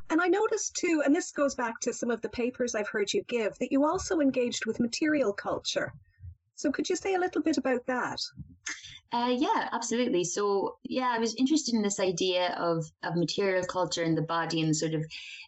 And 0.10 0.22
I 0.22 0.28
noticed 0.28 0.76
too, 0.76 1.02
and 1.06 1.16
this 1.16 1.32
goes 1.32 1.56
back 1.56 1.80
to 1.82 1.94
some 1.94 2.12
of 2.12 2.22
the 2.22 2.30
papers 2.30 2.76
I've 2.76 2.88
heard 2.88 3.14
you 3.14 3.24
give, 3.24 3.58
that 3.60 3.72
you 3.72 3.86
also 3.86 4.20
engaged 4.20 4.66
with 4.66 4.80
material 4.80 5.34
culture. 5.34 5.94
So 6.56 6.72
could 6.72 6.90
you 6.90 6.96
say 6.96 7.16
a 7.16 7.20
little 7.20 7.42
bit 7.42 7.58
about 7.58 7.86
that? 7.88 8.20
Uh, 9.12 9.36
yeah, 9.38 9.70
absolutely. 9.72 10.24
So 10.24 10.78
yeah, 10.84 11.12
I 11.16 11.20
was 11.20 11.36
interested 11.36 11.76
in 11.76 11.82
this 11.82 12.00
idea 12.00 12.56
of 12.58 12.86
of 13.04 13.16
material 13.16 13.64
culture 13.64 14.04
in 14.04 14.16
the 14.16 14.22
body 14.24 14.62
and 14.62 14.76
sort 14.76 14.94
of 14.94 15.04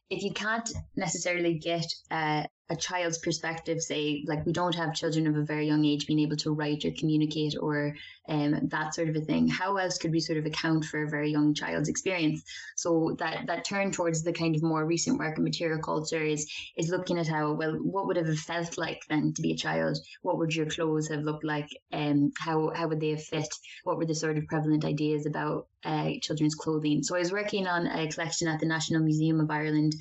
if 0.10 0.24
you 0.24 0.32
can't 0.32 0.70
necessarily 0.96 1.56
get 1.56 1.86
uh, 2.12 2.44
a 2.70 2.76
child's 2.76 3.20
perspective, 3.20 3.80
say, 3.80 4.24
like 4.28 4.44
we 4.46 4.52
don't 4.52 4.74
have 4.74 4.96
children 4.96 5.28
of 5.28 5.36
a 5.36 5.44
very 5.44 5.68
young 5.68 5.86
age 5.86 6.08
being 6.08 6.20
able 6.20 6.38
to 6.38 6.52
write 6.52 6.84
or 6.84 6.92
communicate 6.98 7.56
or 7.60 7.96
um, 8.28 8.60
that 8.70 8.96
sort 8.96 9.08
of 9.08 9.16
a 9.16 9.22
thing. 9.22 9.48
How 9.48 9.78
else 9.78 10.00
could 10.00 10.12
we 10.12 10.20
sort 10.20 10.40
of 10.40 10.48
account 10.48 10.86
for 10.86 11.04
a 11.04 11.10
very 11.10 11.32
young 11.32 11.54
child's 11.54 11.90
experience? 11.90 12.44
So 12.76 13.16
that 13.20 13.46
that 13.46 13.66
turn 13.66 13.92
towards 13.92 14.24
the 14.24 14.34
kind 14.34 14.56
of 14.56 14.64
more 14.64 14.84
recent 14.84 15.20
work 15.20 15.38
in 15.38 15.44
material 15.44 15.80
culture 15.80 16.24
is 16.24 16.52
is 16.76 16.90
looking 16.90 17.20
at 17.20 17.28
how 17.28 17.54
well 17.54 17.74
what 17.74 18.08
would 18.08 18.18
have 18.18 18.36
felt 18.40 18.80
like 18.80 19.02
then 19.10 19.34
to 19.34 19.42
be 19.44 19.52
a 19.52 19.58
child? 19.58 20.00
What 20.24 20.40
would 20.40 20.56
your 20.56 20.66
clothes 20.66 21.10
have 21.10 21.22
looked 21.22 21.44
like? 21.44 21.70
Um, 21.94 22.32
how 22.40 22.72
how 22.74 22.88
would 22.88 23.00
they 23.00 23.10
have 23.10 23.24
fit? 23.24 23.54
What 23.84 23.98
were 23.98 24.08
the 24.08 24.16
sort 24.16 24.40
of 24.40 24.48
prevalent 24.48 24.86
ideas 24.86 25.28
about 25.28 25.68
uh, 25.84 26.12
children's 26.20 26.56
clothing? 26.56 27.04
So 27.04 27.16
I 27.16 27.20
was 27.20 27.32
working 27.32 27.68
on 27.68 27.86
a 27.86 28.08
collection 28.08 28.48
at 28.48 28.60
the 28.60 28.66
National 28.66 29.04
Museum 29.04 29.40
of 29.40 29.52
Ireland 29.52 29.94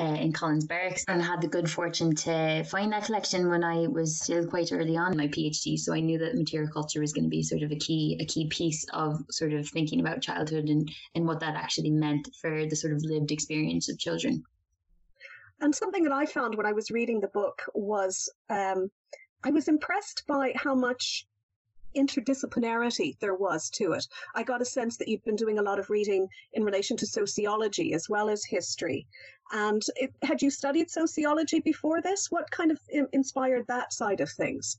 uh, 0.00 0.14
in 0.14 0.32
Collins 0.32 0.64
Barracks 0.64 1.04
and 1.08 1.22
had 1.22 1.42
the 1.42 1.46
good 1.48 1.70
fortune 1.70 2.14
to 2.16 2.64
find 2.64 2.92
that 2.92 3.04
collection 3.04 3.48
when 3.48 3.62
I 3.62 3.86
was 3.86 4.18
still 4.18 4.46
quite 4.46 4.72
early 4.72 4.96
on 4.96 5.12
in 5.12 5.18
my 5.18 5.28
PhD. 5.28 5.78
So 5.78 5.92
I 5.92 6.00
knew 6.00 6.18
that 6.18 6.36
material 6.36 6.70
culture 6.72 7.00
was 7.00 7.12
going 7.12 7.24
to 7.24 7.30
be 7.30 7.42
sort 7.42 7.62
of 7.62 7.70
a 7.70 7.76
key 7.76 8.16
a 8.18 8.24
key 8.24 8.46
piece 8.46 8.86
of 8.94 9.22
sort 9.30 9.52
of 9.52 9.68
thinking 9.68 10.00
about 10.00 10.22
childhood 10.22 10.64
and, 10.64 10.90
and 11.14 11.26
what 11.26 11.40
that 11.40 11.54
actually 11.54 11.90
meant 11.90 12.28
for 12.40 12.66
the 12.66 12.76
sort 12.76 12.94
of 12.94 13.04
lived 13.04 13.30
experience 13.30 13.90
of 13.90 13.98
children. 13.98 14.42
And 15.60 15.74
something 15.74 16.04
that 16.04 16.12
I 16.12 16.24
found 16.24 16.54
when 16.54 16.64
I 16.64 16.72
was 16.72 16.90
reading 16.90 17.20
the 17.20 17.28
book 17.28 17.62
was 17.74 18.32
um, 18.48 18.90
I 19.44 19.50
was 19.50 19.68
impressed 19.68 20.24
by 20.26 20.52
how 20.56 20.74
much 20.74 21.26
interdisciplinarity 21.96 23.18
there 23.18 23.34
was 23.34 23.70
to 23.70 23.92
it. 23.92 24.06
I 24.34 24.42
got 24.42 24.62
a 24.62 24.66
sense 24.66 24.96
that 24.96 25.08
you've 25.08 25.24
been 25.24 25.36
doing 25.36 25.58
a 25.58 25.62
lot 25.62 25.78
of 25.78 25.90
reading 25.90 26.28
in 26.52 26.64
relation 26.64 26.96
to 26.98 27.06
sociology 27.06 27.94
as 27.94 28.08
well 28.08 28.28
as 28.28 28.44
history. 28.44 29.06
And 29.52 29.82
it, 29.96 30.12
had 30.22 30.42
you 30.42 30.50
studied 30.50 30.90
sociology 30.90 31.60
before 31.60 32.00
this? 32.00 32.30
What 32.30 32.50
kind 32.50 32.70
of 32.70 32.78
inspired 33.12 33.66
that 33.66 33.92
side 33.92 34.20
of 34.20 34.30
things? 34.30 34.78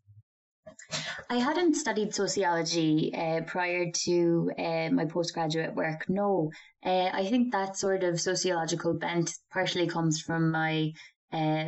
I 1.30 1.36
hadn't 1.36 1.76
studied 1.76 2.14
sociology 2.14 3.14
uh, 3.14 3.42
prior 3.42 3.92
to 3.92 4.52
uh, 4.58 4.90
my 4.92 5.06
postgraduate 5.06 5.76
work. 5.76 6.08
No, 6.08 6.52
uh, 6.86 7.10
I 7.12 7.26
think 7.26 7.52
that 7.52 7.78
sort 7.78 8.04
of 8.04 8.22
sociological 8.22 8.94
bent 8.94 9.34
partially 9.52 9.88
comes 9.88 10.22
from 10.22 10.52
my 10.52 10.92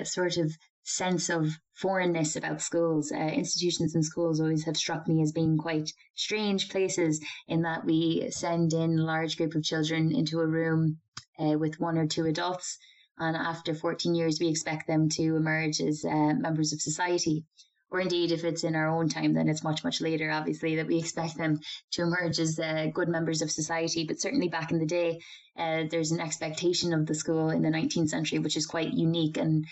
sort 0.03 0.37
of 0.37 0.51
sense 0.83 1.29
of 1.29 1.49
foreignness 1.73 2.35
about 2.35 2.61
schools. 2.61 3.11
Uh, 3.11 3.17
institutions 3.17 3.95
and 3.95 4.05
schools 4.05 4.39
always 4.39 4.65
have 4.65 4.77
struck 4.77 5.07
me 5.07 5.21
as 5.21 5.31
being 5.31 5.57
quite 5.57 5.91
strange 6.15 6.69
places 6.69 7.23
in 7.47 7.61
that 7.63 7.85
we 7.85 8.29
send 8.31 8.73
in 8.73 8.99
a 8.99 9.03
large 9.03 9.37
group 9.37 9.55
of 9.55 9.63
children 9.63 10.13
into 10.13 10.39
a 10.39 10.47
room 10.47 10.97
uh, 11.39 11.57
with 11.57 11.79
one 11.79 11.97
or 11.97 12.07
two 12.07 12.25
adults, 12.25 12.77
and 13.17 13.35
after 13.35 13.73
14 13.73 14.15
years, 14.15 14.39
we 14.39 14.49
expect 14.49 14.87
them 14.87 15.09
to 15.09 15.35
emerge 15.35 15.79
as 15.81 16.03
uh, 16.03 16.33
members 16.33 16.73
of 16.73 16.81
society. 16.81 17.45
Or 17.91 17.99
indeed, 17.99 18.31
if 18.31 18.43
it's 18.43 18.63
in 18.63 18.75
our 18.75 18.89
own 18.89 19.07
time, 19.07 19.33
then 19.33 19.47
it's 19.47 19.63
much, 19.63 19.83
much 19.83 20.01
later, 20.01 20.31
obviously, 20.31 20.77
that 20.77 20.87
we 20.87 20.97
expect 20.97 21.37
them 21.37 21.59
to 21.91 22.01
emerge 22.01 22.39
as 22.39 22.59
uh, 22.59 22.87
good 22.91 23.07
members 23.07 23.43
of 23.43 23.51
society. 23.51 24.05
But 24.05 24.19
certainly 24.19 24.47
back 24.47 24.71
in 24.71 24.79
the 24.79 24.87
day, 24.87 25.19
uh, 25.55 25.83
there's 25.91 26.11
an 26.11 26.19
expectation 26.19 26.91
of 26.91 27.05
the 27.05 27.13
school 27.13 27.51
in 27.51 27.61
the 27.61 27.69
19th 27.69 28.09
century, 28.09 28.39
which 28.39 28.57
is 28.57 28.65
quite 28.65 28.93
unique 28.93 29.37
and 29.37 29.65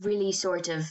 really 0.00 0.32
sort 0.32 0.68
of 0.68 0.86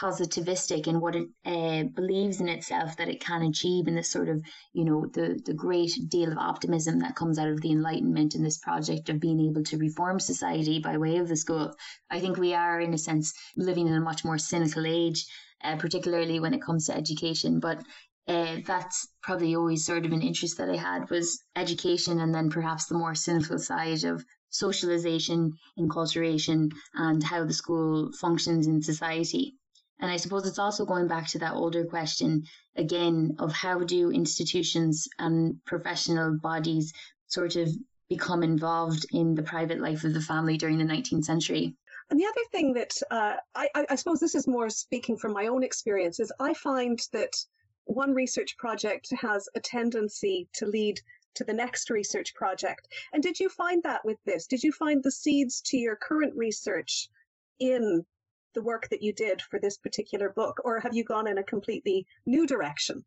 positivistic 0.00 0.86
in 0.86 1.00
what 1.00 1.16
it 1.16 1.28
uh, 1.44 1.82
believes 1.94 2.40
in 2.40 2.48
itself 2.48 2.96
that 2.96 3.08
it 3.08 3.20
can 3.20 3.42
achieve 3.42 3.88
in 3.88 3.96
this 3.96 4.10
sort 4.10 4.28
of 4.28 4.40
you 4.72 4.84
know 4.84 5.06
the 5.12 5.40
the 5.44 5.54
great 5.54 5.90
deal 6.08 6.30
of 6.30 6.38
optimism 6.38 7.00
that 7.00 7.16
comes 7.16 7.38
out 7.38 7.48
of 7.48 7.60
the 7.62 7.72
enlightenment 7.72 8.34
in 8.34 8.42
this 8.42 8.58
project 8.58 9.08
of 9.08 9.18
being 9.18 9.40
able 9.40 9.62
to 9.64 9.76
reform 9.76 10.20
society 10.20 10.78
by 10.78 10.96
way 10.96 11.16
of 11.16 11.28
the 11.28 11.36
school. 11.36 11.74
I 12.10 12.20
think 12.20 12.36
we 12.36 12.54
are 12.54 12.80
in 12.80 12.94
a 12.94 12.98
sense 12.98 13.32
living 13.56 13.88
in 13.88 13.94
a 13.94 14.00
much 14.00 14.24
more 14.24 14.38
cynical 14.38 14.86
age 14.86 15.26
uh, 15.64 15.76
particularly 15.76 16.38
when 16.38 16.54
it 16.54 16.62
comes 16.62 16.86
to 16.86 16.96
education 16.96 17.58
but 17.58 17.82
uh, 18.28 18.58
that's 18.66 19.08
probably 19.22 19.56
always 19.56 19.86
sort 19.86 20.04
of 20.04 20.12
an 20.12 20.22
interest 20.22 20.58
that 20.58 20.68
I 20.68 20.76
had 20.76 21.10
was 21.10 21.42
education 21.56 22.20
and 22.20 22.34
then 22.34 22.50
perhaps 22.50 22.86
the 22.86 22.98
more 22.98 23.14
cynical 23.14 23.58
side 23.58 24.04
of 24.04 24.24
socialization, 24.50 25.52
enculturation, 25.78 26.72
and 26.94 27.22
how 27.22 27.44
the 27.44 27.52
school 27.52 28.10
functions 28.12 28.66
in 28.66 28.82
society. 28.82 29.54
And 30.00 30.10
I 30.10 30.16
suppose 30.16 30.46
it's 30.46 30.58
also 30.58 30.84
going 30.84 31.08
back 31.08 31.28
to 31.28 31.40
that 31.40 31.54
older 31.54 31.84
question 31.84 32.44
again 32.76 33.36
of 33.38 33.52
how 33.52 33.80
do 33.80 34.10
institutions 34.10 35.08
and 35.18 35.62
professional 35.64 36.38
bodies 36.38 36.92
sort 37.26 37.56
of 37.56 37.68
become 38.08 38.42
involved 38.42 39.06
in 39.10 39.34
the 39.34 39.42
private 39.42 39.80
life 39.80 40.04
of 40.04 40.14
the 40.14 40.20
family 40.20 40.56
during 40.56 40.78
the 40.78 40.84
19th 40.84 41.24
century. 41.24 41.76
And 42.10 42.18
the 42.18 42.24
other 42.24 42.44
thing 42.52 42.72
that 42.74 42.92
uh, 43.10 43.36
I, 43.54 43.68
I 43.90 43.94
suppose 43.96 44.18
this 44.18 44.34
is 44.34 44.46
more 44.46 44.70
speaking 44.70 45.18
from 45.18 45.32
my 45.32 45.48
own 45.48 45.62
experience 45.62 46.20
is 46.20 46.32
I 46.40 46.54
find 46.54 46.98
that 47.12 47.34
one 47.84 48.14
research 48.14 48.56
project 48.56 49.08
has 49.20 49.48
a 49.54 49.60
tendency 49.60 50.48
to 50.54 50.66
lead 50.66 51.00
to 51.38 51.44
the 51.44 51.52
next 51.52 51.90
research 51.90 52.34
project. 52.34 52.86
And 53.12 53.22
did 53.22 53.40
you 53.40 53.48
find 53.48 53.82
that 53.82 54.04
with 54.04 54.18
this? 54.24 54.46
Did 54.46 54.62
you 54.62 54.72
find 54.72 55.02
the 55.02 55.10
seeds 55.10 55.60
to 55.66 55.76
your 55.76 55.96
current 55.96 56.34
research 56.36 57.08
in 57.58 58.04
the 58.54 58.62
work 58.62 58.88
that 58.90 59.02
you 59.02 59.12
did 59.12 59.40
for 59.42 59.58
this 59.58 59.76
particular 59.76 60.30
book, 60.30 60.60
or 60.64 60.80
have 60.80 60.94
you 60.94 61.04
gone 61.04 61.28
in 61.28 61.38
a 61.38 61.42
completely 61.42 62.06
new 62.26 62.46
direction? 62.46 63.04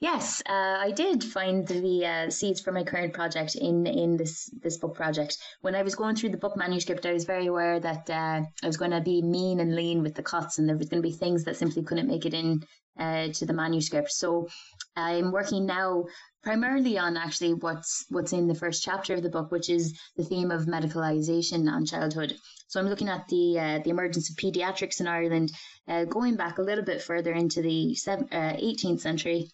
Yes, 0.00 0.42
uh, 0.46 0.76
I 0.88 0.90
did 0.90 1.24
find 1.24 1.66
the 1.66 2.04
uh, 2.06 2.30
seeds 2.30 2.60
for 2.60 2.72
my 2.72 2.84
current 2.84 3.14
project 3.14 3.54
in 3.54 3.86
in 3.86 4.16
this 4.16 4.50
this 4.60 4.76
book 4.76 4.94
project. 4.94 5.38
When 5.62 5.74
I 5.74 5.82
was 5.82 5.94
going 5.94 6.16
through 6.16 6.30
the 6.30 6.44
book 6.44 6.56
manuscript, 6.56 7.06
I 7.06 7.12
was 7.12 7.24
very 7.24 7.46
aware 7.46 7.80
that 7.80 8.10
uh, 8.10 8.42
I 8.62 8.66
was 8.66 8.76
going 8.76 8.90
to 8.90 9.00
be 9.00 9.22
mean 9.22 9.60
and 9.60 9.74
lean 9.74 10.02
with 10.02 10.14
the 10.14 10.22
cuts, 10.22 10.58
and 10.58 10.68
there 10.68 10.76
was 10.76 10.88
going 10.88 11.02
to 11.02 11.08
be 11.08 11.16
things 11.16 11.44
that 11.44 11.56
simply 11.56 11.82
couldn't 11.82 12.08
make 12.08 12.26
it 12.26 12.34
in 12.34 12.64
uh, 12.98 13.28
to 13.28 13.46
the 13.46 13.52
manuscript. 13.52 14.10
So 14.12 14.48
I'm 14.94 15.32
working 15.32 15.64
now 15.64 16.04
primarily 16.44 16.98
on 16.98 17.16
actually 17.16 17.54
what's 17.54 18.04
what's 18.10 18.32
in 18.32 18.46
the 18.46 18.54
first 18.54 18.84
chapter 18.84 19.14
of 19.14 19.22
the 19.22 19.30
book, 19.30 19.50
which 19.50 19.70
is 19.70 19.98
the 20.16 20.24
theme 20.24 20.50
of 20.50 20.66
medicalization 20.66 21.68
on 21.70 21.86
childhood. 21.86 22.36
So 22.68 22.78
I'm 22.78 22.88
looking 22.88 23.08
at 23.08 23.26
the 23.28 23.58
uh, 23.58 23.78
the 23.82 23.90
emergence 23.90 24.30
of 24.30 24.36
pediatrics 24.36 25.00
in 25.00 25.08
Ireland, 25.08 25.50
uh, 25.88 26.04
going 26.04 26.36
back 26.36 26.58
a 26.58 26.62
little 26.62 26.84
bit 26.84 27.02
further 27.02 27.32
into 27.32 27.62
the 27.62 27.96
18th 27.96 28.94
uh, 28.94 28.98
century, 28.98 29.50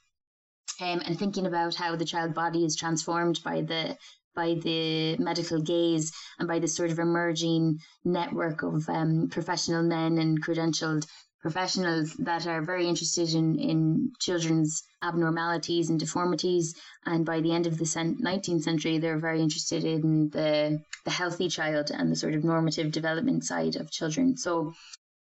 um, 0.80 1.00
and 1.06 1.18
thinking 1.18 1.47
about 1.47 1.76
how 1.76 1.97
the 1.97 2.04
child 2.04 2.35
body 2.35 2.64
is 2.64 2.76
transformed 2.76 3.40
by 3.44 3.62
the 3.62 3.97
by 4.35 4.54
the 4.62 5.16
medical 5.16 5.61
gaze 5.61 6.12
and 6.38 6.49
by 6.49 6.59
this 6.59 6.76
sort 6.76 6.90
of 6.90 6.99
emerging 6.99 7.78
network 8.04 8.62
of 8.62 8.88
um, 8.88 9.28
professional 9.30 9.82
men 9.82 10.18
and 10.18 10.44
credentialed 10.44 11.04
professionals 11.40 12.14
that 12.18 12.47
are 12.47 12.62
very 12.62 12.87
interested 12.87 13.32
in, 13.35 13.59
in 13.59 14.12
children's 14.18 14.82
abnormalities 15.02 15.88
and 15.88 15.99
deformities. 15.99 16.75
And 17.06 17.25
by 17.25 17.40
the 17.40 17.52
end 17.52 17.66
of 17.66 17.78
the 17.78 17.85
19th 17.85 18.62
century, 18.62 18.99
they're 18.99 19.18
very 19.18 19.40
interested 19.40 19.85
in 19.85 20.28
the, 20.30 20.82
the 21.04 21.11
healthy 21.11 21.49
child 21.49 21.90
and 21.90 22.11
the 22.11 22.16
sort 22.16 22.35
of 22.35 22.44
normative 22.44 22.92
development 22.92 23.44
side 23.44 23.76
of 23.76 23.90
children. 23.90 24.37
So 24.37 24.75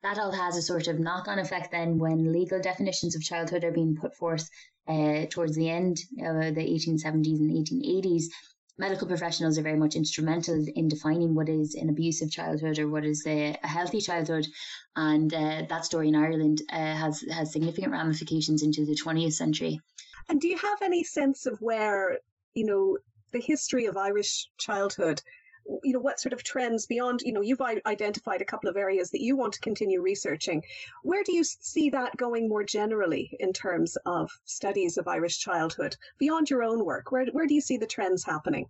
that 0.03 0.19
all 0.19 0.31
has 0.31 0.55
a 0.55 0.61
sort 0.61 0.87
of 0.87 0.99
knock 0.99 1.27
on 1.27 1.39
effect 1.39 1.71
then 1.71 1.97
when 1.97 2.31
legal 2.31 2.61
definitions 2.61 3.15
of 3.15 3.21
childhood 3.21 3.63
are 3.63 3.71
being 3.71 3.95
put 3.95 4.15
forth 4.15 4.49
uh, 4.87 5.25
towards 5.29 5.55
the 5.55 5.69
end 5.69 5.97
of 6.21 6.55
the 6.55 6.61
1870s 6.61 7.39
and 7.39 7.51
1880s 7.51 8.25
medical 8.77 9.07
professionals 9.07 9.57
are 9.57 9.63
very 9.63 9.77
much 9.77 9.95
instrumental 9.95 10.63
in 10.75 10.87
defining 10.87 11.33
what 11.33 11.49
is 11.49 11.75
an 11.75 11.89
abusive 11.89 12.29
childhood 12.31 12.79
or 12.79 12.87
what 12.87 13.05
is 13.05 13.25
a, 13.25 13.57
a 13.63 13.67
healthy 13.67 13.99
childhood. 13.99 14.47
And 14.95 15.33
uh, 15.33 15.63
that 15.69 15.85
story 15.85 16.09
in 16.09 16.15
Ireland 16.15 16.61
uh, 16.71 16.75
has, 16.75 17.23
has 17.31 17.51
significant 17.51 17.91
ramifications 17.91 18.63
into 18.63 18.85
the 18.85 18.95
20th 18.95 19.33
century. 19.33 19.81
And 20.29 20.39
do 20.41 20.47
you 20.47 20.57
have 20.57 20.81
any 20.81 21.03
sense 21.03 21.45
of 21.45 21.59
where, 21.59 22.19
you 22.53 22.65
know, 22.65 22.97
the 23.31 23.41
history 23.41 23.85
of 23.85 23.97
Irish 23.97 24.49
childhood 24.57 25.21
you 25.83 25.93
know 25.93 25.99
what 25.99 26.19
sort 26.19 26.33
of 26.33 26.43
trends 26.43 26.85
beyond 26.85 27.21
you 27.21 27.33
know 27.33 27.41
you've 27.41 27.61
identified 27.61 28.41
a 28.41 28.45
couple 28.45 28.69
of 28.69 28.77
areas 28.77 29.11
that 29.11 29.21
you 29.21 29.35
want 29.35 29.53
to 29.53 29.59
continue 29.59 30.01
researching. 30.01 30.63
Where 31.03 31.23
do 31.23 31.33
you 31.33 31.43
see 31.43 31.89
that 31.89 32.17
going 32.17 32.47
more 32.47 32.63
generally 32.63 33.35
in 33.39 33.53
terms 33.53 33.97
of 34.05 34.31
studies 34.45 34.97
of 34.97 35.07
irish 35.07 35.39
childhood 35.39 35.95
beyond 36.17 36.49
your 36.49 36.63
own 36.63 36.85
work? 36.85 37.11
Where, 37.11 37.25
where 37.27 37.47
do 37.47 37.53
you 37.53 37.61
see 37.61 37.77
the 37.77 37.87
trends 37.87 38.23
happening 38.23 38.69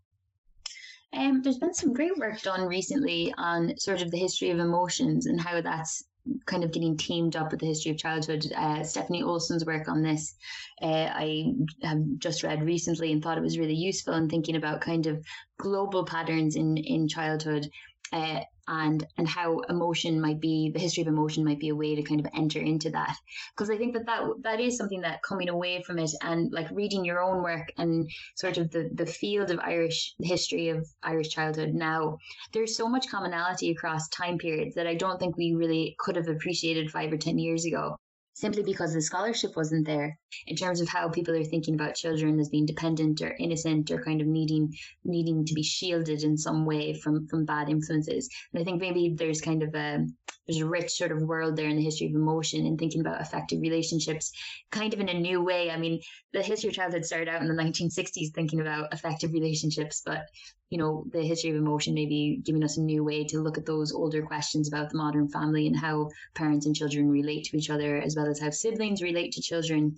um, 1.14 1.42
there's 1.42 1.58
been 1.58 1.74
some 1.74 1.94
great 1.94 2.18
work 2.18 2.42
done 2.42 2.68
recently 2.68 3.34
on 3.38 3.78
sort 3.78 4.02
of 4.02 4.12
the 4.12 4.18
history 4.18 4.50
of 4.50 4.60
emotions 4.60 5.26
and 5.26 5.40
how 5.40 5.62
that's 5.62 6.04
kind 6.46 6.64
of 6.64 6.72
getting 6.72 6.98
teamed 6.98 7.36
up 7.36 7.52
with 7.52 7.62
the 7.62 7.66
history 7.66 7.92
of 7.92 7.98
childhood. 7.98 8.46
Uh, 8.56 8.84
Stephanie 8.84 9.24
Olsen's 9.24 9.66
work 9.66 9.88
on 9.88 10.02
this, 10.02 10.36
uh, 10.82 11.10
I 11.14 11.54
have 11.84 12.02
just 12.18 12.44
read 12.44 12.64
recently 12.64 13.12
and 13.12 13.24
thought 13.24 13.38
it 13.38 13.44
was 13.44 13.58
really 13.58 13.76
useful 13.76 14.16
in 14.16 14.30
thinking 14.30 14.58
about 14.58 14.82
kind 14.82 15.08
of 15.08 15.24
global 15.58 16.06
patterns 16.06 16.56
in 16.56 16.78
in 16.78 17.08
childhood. 17.08 17.70
Uh, 18.12 18.42
and 18.68 19.06
and 19.18 19.28
how 19.28 19.60
emotion 19.70 20.20
might 20.20 20.40
be 20.40 20.72
the 20.72 20.80
history 20.80 21.02
of 21.02 21.08
emotion 21.08 21.44
might 21.44 21.60
be 21.60 21.70
a 21.70 21.76
way 21.76 21.96
to 21.96 22.04
kind 22.04 22.20
of 22.20 22.28
enter 22.34 22.60
into 22.60 22.90
that. 22.92 23.16
Because 23.56 23.70
i 23.70 23.78
think 23.78 23.94
that 23.94 24.06
that 24.06 24.24
that 24.42 24.60
is 24.60 24.78
something 24.78 25.02
that 25.02 25.22
coming 25.24 25.50
away 25.50 25.82
from 25.84 26.00
it 26.00 26.12
and 26.22 26.52
like 26.52 26.70
reading 26.72 27.06
your 27.06 27.22
own 27.22 27.44
work 27.44 27.72
and 27.78 28.10
sort 28.36 28.58
of 28.58 28.72
the 28.72 28.90
the 28.94 29.06
field 29.06 29.52
of 29.52 29.60
irish 29.60 30.14
history 30.22 30.70
of 30.70 30.88
irish 31.04 31.30
childhood 31.30 31.74
now 31.74 32.18
there's 32.54 32.76
so 32.76 32.88
much 32.88 33.10
commonality 33.10 33.72
across 33.72 34.08
time 34.10 34.38
periods 34.38 34.76
that 34.76 34.88
i 34.88 34.96
don't 34.96 35.20
think 35.20 35.38
we 35.38 35.54
really 35.54 35.96
could 36.00 36.16
have 36.16 36.28
appreciated 36.28 36.92
5 36.92 37.14
or 37.14 37.18
10 37.18 37.38
years 37.38 37.66
ago 37.66 37.98
simply 38.38 38.62
because 38.62 38.94
the 38.94 39.02
scholarship 39.02 39.56
wasn't 39.56 39.88
there 39.88 40.16
in 40.46 40.56
terms 40.56 40.80
of 40.80 40.88
how 40.88 41.10
people 41.10 41.36
are 41.36 41.44
thinking 41.44 41.74
about 41.74 41.96
children 41.96 42.40
as 42.40 42.50
being 42.50 42.68
dependent 42.68 43.20
or 43.20 43.36
innocent 43.40 43.90
or 43.90 44.04
kind 44.04 44.22
of 44.22 44.28
needing 44.28 44.72
needing 45.04 45.44
to 45.44 45.56
be 45.56 45.64
shielded 45.64 46.22
in 46.22 46.38
some 46.38 46.64
way 46.64 46.94
from 46.94 47.28
from 47.28 47.46
bad 47.46 47.68
influences. 47.68 48.30
And 48.54 48.62
I 48.62 48.64
think 48.64 48.80
maybe 48.80 49.16
there's 49.18 49.42
kind 49.42 49.64
of 49.64 49.74
a 49.74 50.06
there's 50.46 50.62
a 50.62 50.68
rich 50.68 50.92
sort 50.92 51.12
of 51.12 51.24
world 51.24 51.56
there 51.56 51.68
in 51.68 51.78
the 51.78 51.84
history 51.84 52.08
of 52.08 52.14
emotion 52.14 52.68
and 52.68 52.78
thinking 52.78 53.02
about 53.02 53.22
affective 53.22 53.60
relationships 53.60 54.32
kind 54.72 54.94
of 54.94 55.00
in 55.00 55.10
a 55.10 55.20
new 55.20 55.42
way. 55.44 55.72
I 55.72 55.78
mean, 55.78 56.00
the 56.32 56.44
history 56.44 56.70
of 56.70 56.76
childhood 56.76 57.06
started 57.06 57.30
out 57.30 57.42
in 57.42 57.48
the 57.48 57.64
1960s 57.64 58.34
thinking 58.36 58.62
about 58.62 58.94
affective 58.94 59.34
relationships, 59.34 60.04
but 60.06 60.22
you 60.70 60.78
know, 60.78 61.06
the 61.12 61.22
history 61.22 61.50
of 61.52 61.56
emotion 61.56 61.94
maybe 61.94 62.42
giving 62.44 62.64
us 62.64 62.78
a 62.78 62.82
new 62.82 63.04
way 63.04 63.24
to 63.26 63.40
look 63.40 63.58
at 63.58 63.66
those 63.66 63.94
older 63.94 64.22
questions 64.22 64.68
about 64.68 64.90
the 64.90 64.98
modern 64.98 65.30
family 65.30 65.68
and 65.68 65.78
how 65.78 66.10
parents 66.36 66.66
and 66.66 66.76
children 66.76 67.10
relate 67.10 67.46
to 67.46 67.58
each 67.58 67.70
other, 67.70 67.98
as 68.02 68.16
well 68.16 68.28
as 68.28 68.40
how 68.40 68.50
siblings 68.50 69.02
relate 69.02 69.32
to 69.34 69.42
children. 69.42 69.96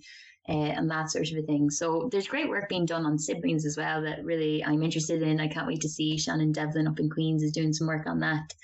Uh, 0.48 0.52
and 0.52 0.90
that 0.90 1.10
sort 1.10 1.30
of 1.30 1.36
a 1.36 1.42
thing. 1.42 1.68
So 1.70 2.08
there's 2.10 2.26
great 2.26 2.48
work 2.48 2.68
being 2.68 2.86
done 2.86 3.04
on 3.04 3.18
siblings 3.18 3.66
as 3.66 3.76
well 3.76 4.02
that 4.02 4.24
really 4.24 4.64
I'm 4.64 4.82
interested 4.82 5.22
in. 5.22 5.38
I 5.38 5.46
can't 5.46 5.66
wait 5.66 5.82
to 5.82 5.88
see 5.88 6.16
Shannon 6.16 6.50
Devlin 6.50 6.88
up 6.88 6.98
in 6.98 7.10
Queens 7.10 7.42
is 7.42 7.52
doing 7.52 7.74
some 7.74 7.86
work 7.86 8.06
on 8.06 8.20
that. 8.20 8.54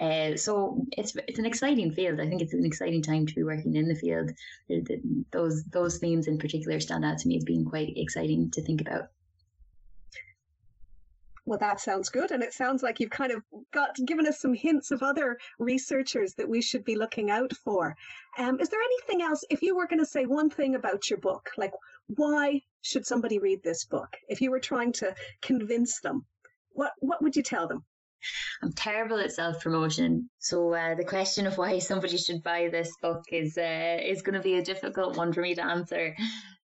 Uh, 0.00 0.36
so 0.36 0.82
it's 0.92 1.14
it's 1.28 1.38
an 1.38 1.46
exciting 1.46 1.92
field. 1.92 2.20
I 2.20 2.28
think 2.28 2.40
it's 2.40 2.54
an 2.54 2.64
exciting 2.64 3.02
time 3.02 3.26
to 3.26 3.34
be 3.34 3.44
working 3.44 3.76
in 3.76 3.86
the 3.86 3.94
field. 3.94 4.32
Those 5.30 5.62
those 5.64 5.98
themes 5.98 6.26
in 6.26 6.38
particular 6.38 6.80
stand 6.80 7.04
out 7.04 7.18
to 7.18 7.28
me 7.28 7.36
as 7.36 7.44
being 7.44 7.66
quite 7.66 7.92
exciting 7.96 8.50
to 8.52 8.62
think 8.62 8.80
about. 8.80 9.10
Well, 11.46 11.60
that 11.60 11.80
sounds 11.80 12.08
good. 12.08 12.32
And 12.32 12.42
it 12.42 12.52
sounds 12.52 12.82
like 12.82 12.98
you've 12.98 13.10
kind 13.10 13.30
of 13.30 13.42
got 13.72 13.94
given 14.04 14.26
us 14.26 14.40
some 14.40 14.52
hints 14.52 14.90
of 14.90 15.02
other 15.02 15.38
researchers 15.60 16.34
that 16.34 16.48
we 16.48 16.60
should 16.60 16.84
be 16.84 16.96
looking 16.96 17.30
out 17.30 17.52
for. 17.52 17.96
Um, 18.36 18.58
is 18.60 18.68
there 18.68 18.80
anything 18.82 19.22
else, 19.22 19.44
if 19.48 19.62
you 19.62 19.76
were 19.76 19.86
going 19.86 20.00
to 20.00 20.06
say 20.06 20.26
one 20.26 20.50
thing 20.50 20.74
about 20.74 21.08
your 21.08 21.20
book, 21.20 21.50
like 21.56 21.72
why 22.08 22.62
should 22.82 23.06
somebody 23.06 23.38
read 23.38 23.62
this 23.62 23.84
book? 23.84 24.16
If 24.28 24.40
you 24.40 24.50
were 24.50 24.60
trying 24.60 24.92
to 24.94 25.14
convince 25.40 26.00
them, 26.00 26.26
what, 26.70 26.92
what 26.98 27.22
would 27.22 27.36
you 27.36 27.44
tell 27.44 27.68
them? 27.68 27.84
I'm 28.60 28.72
terrible 28.72 29.20
at 29.20 29.30
self 29.30 29.60
promotion, 29.62 30.30
so 30.40 30.74
uh, 30.74 30.96
the 30.96 31.04
question 31.04 31.46
of 31.46 31.58
why 31.58 31.78
somebody 31.78 32.16
should 32.16 32.42
buy 32.42 32.68
this 32.72 32.90
book 33.00 33.22
is 33.30 33.56
uh, 33.56 33.98
is 34.02 34.22
going 34.22 34.34
to 34.34 34.40
be 34.40 34.56
a 34.56 34.64
difficult 34.64 35.16
one 35.16 35.32
for 35.32 35.42
me 35.42 35.54
to 35.54 35.64
answer. 35.64 36.16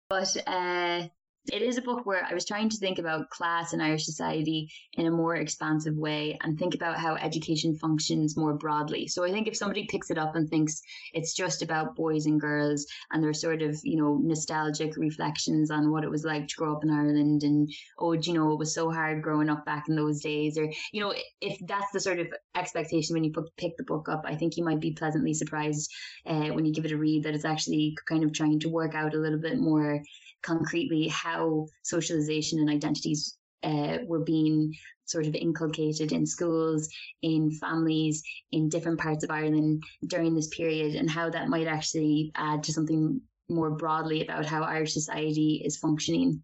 But 0.09 0.37
uh, 0.47 1.07
it 1.51 1.63
is 1.63 1.77
a 1.77 1.83
book 1.83 2.07
where 2.07 2.25
I 2.25 2.35
was 2.35 2.45
trying 2.45 2.69
to 2.69 2.77
think 2.77 2.99
about 2.99 3.31
class 3.31 3.73
in 3.73 3.81
Irish 3.81 4.05
society 4.05 4.69
in 4.95 5.07
a 5.07 5.11
more 5.11 5.37
expansive 5.37 5.97
way 5.97 6.39
and 6.43 6.57
think 6.57 6.75
about 6.75 6.99
how 6.99 7.17
education 7.17 7.75
functions 7.77 8.37
more 8.37 8.55
broadly. 8.55 9.09
So 9.09 9.25
I 9.25 9.33
think 9.33 9.49
if 9.49 9.57
somebody 9.57 9.87
picks 9.91 10.11
it 10.11 10.19
up 10.19 10.37
and 10.37 10.49
thinks 10.49 10.81
it's 11.13 11.35
just 11.35 11.63
about 11.63 11.97
boys 11.97 12.27
and 12.27 12.41
girls 12.41 12.87
and 13.11 13.23
there's 13.23 13.41
sort 13.41 13.63
of, 13.63 13.77
you 13.83 14.01
know, 14.01 14.21
nostalgic 14.23 14.97
reflections 14.97 15.71
on 15.71 15.91
what 15.91 16.05
it 16.05 16.11
was 16.11 16.25
like 16.25 16.47
to 16.47 16.55
grow 16.57 16.77
up 16.77 16.85
in 16.85 16.91
Ireland 16.91 17.43
and, 17.43 17.69
oh, 17.99 18.13
you 18.13 18.35
know, 18.35 18.53
it 18.53 18.59
was 18.59 18.75
so 18.75 18.91
hard 18.91 19.23
growing 19.23 19.51
up 19.51 19.67
back 19.67 19.89
in 19.89 19.97
those 19.97 20.21
days, 20.21 20.57
or, 20.57 20.71
you 20.93 21.01
know, 21.01 21.13
if 21.41 21.59
that's 21.67 21.91
the 21.93 22.01
sort 22.01 22.21
of 22.21 22.29
expectation 22.55 23.15
when 23.15 23.25
you 23.25 23.33
pick 23.57 23.77
the 23.77 23.85
book 23.85 24.09
up, 24.09 24.23
I 24.25 24.37
think 24.37 24.57
you 24.57 24.65
might 24.65 24.81
be 24.81 24.93
pleasantly 24.93 25.35
surprised 25.35 25.91
uh, 26.27 26.49
when 26.49 26.65
you 26.65 26.73
give 26.73 26.85
it 26.85 26.93
a 26.93 26.97
read 26.97 27.25
that 27.25 27.35
it's 27.35 27.45
actually 27.45 27.97
kind 28.09 28.23
of 28.23 28.33
trying 28.33 28.61
to 28.61 28.69
work 28.69 28.95
out 28.95 29.15
a 29.15 29.19
little 29.19 29.41
bit 29.41 29.59
more 29.59 30.01
concretely 30.43 31.09
how 31.09 31.67
socialization 31.83 32.59
and 32.59 32.71
identities 32.71 33.37
uh, 33.63 33.99
were 34.07 34.21
being 34.21 34.75
sort 35.05 35.27
of 35.27 35.35
inculcated 35.35 36.13
in 36.13 36.27
schools, 36.27 36.89
in 37.23 37.51
families, 37.53 38.23
in 38.51 38.69
different 38.69 38.99
parts 38.99 39.25
of 39.25 39.31
Ireland 39.31 39.83
during 40.07 40.35
this 40.35 40.49
period, 40.49 40.95
and 40.95 41.11
how 41.11 41.31
that 41.31 41.49
might 41.49 41.67
actually 41.67 42.33
add 42.35 42.63
to 42.65 42.73
something 42.73 43.21
more 43.49 43.71
broadly 43.71 44.23
about 44.23 44.47
how 44.47 44.63
Irish 44.63 44.93
society 44.93 45.63
is 45.65 45.77
functioning 45.77 46.43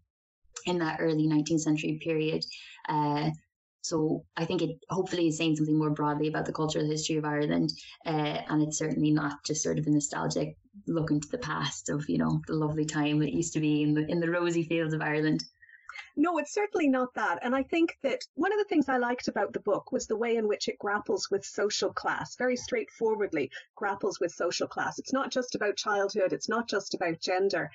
in 0.65 0.77
that 0.79 0.97
early 0.99 1.27
19th 1.27 1.61
century 1.61 1.99
period. 2.03 2.43
Uh, 2.87 3.29
so 3.81 4.25
I 4.35 4.45
think 4.45 4.61
it 4.61 4.77
hopefully 4.89 5.27
is 5.27 5.37
saying 5.37 5.55
something 5.55 5.77
more 5.77 5.89
broadly 5.89 6.27
about 6.27 6.45
the 6.45 6.53
cultural 6.53 6.85
history 6.85 7.17
of 7.17 7.25
Ireland, 7.25 7.71
uh, 8.05 8.41
and 8.49 8.61
it's 8.61 8.77
certainly 8.77 9.11
not 9.11 9.43
just 9.45 9.63
sort 9.63 9.79
of 9.79 9.87
a 9.87 9.89
nostalgic 9.89 10.57
look 10.87 11.11
into 11.11 11.27
the 11.29 11.37
past 11.37 11.89
of 11.89 12.07
you 12.09 12.17
know 12.17 12.41
the 12.47 12.53
lovely 12.53 12.85
time 12.85 13.21
it 13.21 13.33
used 13.33 13.53
to 13.53 13.59
be 13.59 13.83
in 13.83 13.93
the 13.93 14.05
in 14.07 14.19
the 14.19 14.29
rosy 14.29 14.63
fields 14.63 14.93
of 14.93 15.01
Ireland. 15.01 15.43
No, 16.15 16.37
it's 16.37 16.53
certainly 16.53 16.89
not 16.89 17.13
that. 17.13 17.39
And 17.41 17.55
I 17.55 17.63
think 17.63 17.97
that 18.03 18.21
one 18.35 18.51
of 18.51 18.59
the 18.59 18.65
things 18.65 18.89
I 18.89 18.97
liked 18.97 19.27
about 19.27 19.53
the 19.53 19.61
book 19.61 19.91
was 19.91 20.05
the 20.07 20.17
way 20.17 20.35
in 20.35 20.47
which 20.47 20.67
it 20.67 20.77
grapples 20.77 21.29
with 21.31 21.45
social 21.45 21.93
class, 21.93 22.35
very 22.35 22.57
straightforwardly 22.57 23.51
grapples 23.75 24.19
with 24.19 24.33
social 24.33 24.67
class. 24.67 24.99
It's 24.99 25.13
not 25.13 25.31
just 25.31 25.55
about 25.55 25.77
childhood, 25.77 26.33
it's 26.33 26.49
not 26.49 26.67
just 26.67 26.93
about 26.93 27.21
gender. 27.21 27.71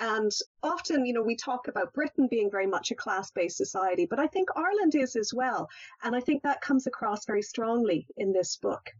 And 0.00 0.30
often, 0.62 1.06
you 1.06 1.12
know, 1.12 1.22
we 1.22 1.36
talk 1.36 1.68
about 1.68 1.92
Britain 1.94 2.28
being 2.28 2.50
very 2.50 2.66
much 2.66 2.90
a 2.90 2.94
class 2.94 3.30
based 3.30 3.56
society, 3.56 4.06
but 4.06 4.18
I 4.18 4.26
think 4.26 4.48
Ireland 4.54 4.94
is 4.94 5.16
as 5.16 5.32
well. 5.32 5.68
And 6.02 6.14
I 6.14 6.20
think 6.20 6.42
that 6.42 6.60
comes 6.60 6.86
across 6.86 7.24
very 7.24 7.42
strongly 7.42 8.06
in 8.16 8.32
this 8.32 8.56
book. 8.56 8.90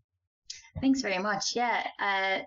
Thanks 0.80 1.00
very 1.00 1.18
much. 1.18 1.56
Yeah. 1.56 1.86
Uh, 1.98 2.40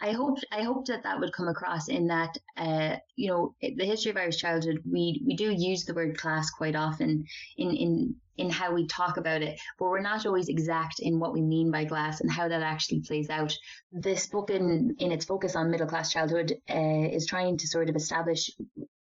I 0.00 0.12
hope 0.12 0.38
I 0.52 0.62
hope 0.62 0.86
that 0.86 1.04
that 1.04 1.20
would 1.20 1.32
come 1.32 1.48
across 1.48 1.88
in 1.88 2.08
that 2.08 2.36
uh, 2.56 2.96
you 3.16 3.28
know 3.28 3.54
the 3.60 3.84
history 3.84 4.10
of 4.10 4.16
Irish 4.16 4.36
childhood 4.36 4.82
we 4.90 5.22
we 5.26 5.36
do 5.36 5.50
use 5.50 5.84
the 5.84 5.94
word 5.94 6.18
class 6.18 6.50
quite 6.50 6.76
often 6.76 7.24
in 7.56 7.70
in 7.70 8.16
in 8.36 8.50
how 8.50 8.74
we 8.74 8.86
talk 8.86 9.16
about 9.16 9.40
it, 9.40 9.58
but 9.78 9.86
we're 9.86 10.00
not 10.00 10.26
always 10.26 10.48
exact 10.48 10.98
in 10.98 11.18
what 11.18 11.32
we 11.32 11.40
mean 11.40 11.70
by 11.70 11.86
class 11.86 12.20
and 12.20 12.30
how 12.30 12.46
that 12.46 12.60
actually 12.62 13.00
plays 13.00 13.30
out. 13.30 13.56
This 13.92 14.26
book, 14.26 14.50
in 14.50 14.94
in 14.98 15.12
its 15.12 15.24
focus 15.24 15.56
on 15.56 15.70
middle 15.70 15.86
class 15.86 16.12
childhood, 16.12 16.52
uh, 16.68 17.08
is 17.10 17.26
trying 17.26 17.56
to 17.58 17.66
sort 17.66 17.88
of 17.88 17.96
establish 17.96 18.50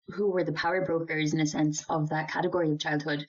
who 0.09 0.31
were 0.31 0.45
the 0.45 0.53
power 0.53 0.85
brokers 0.85 1.35
in 1.35 1.41
a 1.41 1.47
sense 1.47 1.85
of 1.89 2.09
that 2.09 2.31
category 2.31 2.71
of 2.73 2.81
childhood 2.81 3.27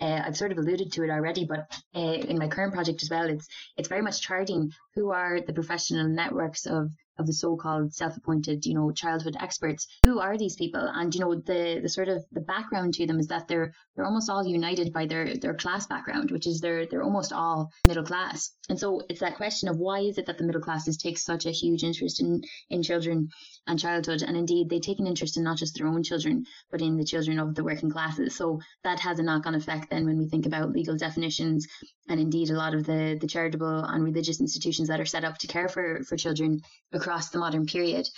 uh, 0.00 0.22
I've 0.26 0.36
sort 0.36 0.52
of 0.52 0.58
alluded 0.58 0.92
to 0.92 1.04
it 1.04 1.10
already, 1.10 1.44
but 1.44 1.70
uh, 1.94 2.00
in 2.00 2.38
my 2.38 2.48
current 2.48 2.74
project 2.74 3.02
as 3.02 3.10
well, 3.10 3.28
it's 3.28 3.48
it's 3.76 3.88
very 3.88 4.02
much 4.02 4.20
charting 4.20 4.72
who 4.94 5.10
are 5.10 5.40
the 5.40 5.52
professional 5.52 6.08
networks 6.08 6.66
of 6.66 6.90
of 7.18 7.26
the 7.26 7.32
so-called 7.32 7.94
self-appointed, 7.94 8.64
you 8.66 8.74
know, 8.74 8.90
childhood 8.90 9.36
experts. 9.38 9.86
Who 10.04 10.20
are 10.20 10.36
these 10.36 10.56
people? 10.56 10.80
And 10.80 11.14
you 11.14 11.20
know, 11.20 11.34
the 11.34 11.80
the 11.82 11.88
sort 11.88 12.08
of 12.08 12.24
the 12.32 12.40
background 12.40 12.94
to 12.94 13.06
them 13.06 13.18
is 13.18 13.28
that 13.28 13.48
they're 13.48 13.72
they're 13.94 14.04
almost 14.04 14.30
all 14.30 14.46
united 14.46 14.92
by 14.92 15.06
their 15.06 15.36
their 15.36 15.54
class 15.54 15.86
background, 15.86 16.30
which 16.30 16.46
is 16.46 16.60
they're 16.60 16.86
they're 16.86 17.02
almost 17.02 17.32
all 17.32 17.70
middle 17.86 18.04
class. 18.04 18.50
And 18.68 18.78
so 18.78 19.02
it's 19.08 19.20
that 19.20 19.36
question 19.36 19.68
of 19.68 19.78
why 19.78 20.00
is 20.00 20.18
it 20.18 20.26
that 20.26 20.38
the 20.38 20.44
middle 20.44 20.62
classes 20.62 20.96
take 20.96 21.18
such 21.18 21.46
a 21.46 21.50
huge 21.50 21.84
interest 21.84 22.20
in 22.20 22.42
in 22.70 22.82
children 22.82 23.28
and 23.66 23.78
childhood, 23.78 24.22
and 24.22 24.36
indeed 24.36 24.68
they 24.68 24.80
take 24.80 24.98
an 24.98 25.06
interest 25.06 25.36
in 25.36 25.44
not 25.44 25.58
just 25.58 25.76
their 25.76 25.86
own 25.86 26.02
children, 26.02 26.44
but 26.70 26.80
in 26.80 26.96
the 26.96 27.04
children 27.04 27.38
of 27.38 27.54
the 27.54 27.64
working 27.64 27.90
classes. 27.90 28.34
So 28.34 28.60
that 28.84 29.00
has 29.00 29.18
a 29.18 29.22
knock-on 29.22 29.54
effect 29.54 29.90
then 29.90 30.06
when 30.06 30.18
we 30.18 30.28
think 30.28 30.46
about 30.46 30.72
legal 30.72 30.96
definitions 30.96 31.66
and 32.08 32.20
indeed 32.20 32.50
a 32.50 32.56
lot 32.56 32.74
of 32.74 32.84
the 32.84 33.16
the 33.20 33.26
charitable 33.26 33.84
and 33.84 34.04
religious 34.04 34.40
institutions 34.40 34.88
that 34.88 35.00
are 35.00 35.06
set 35.06 35.24
up 35.24 35.38
to 35.38 35.46
care 35.46 35.68
for 35.68 36.02
for 36.04 36.16
children 36.16 36.60
across 37.02 37.30
the 37.30 37.38
modern 37.38 37.66
period. 37.66 38.08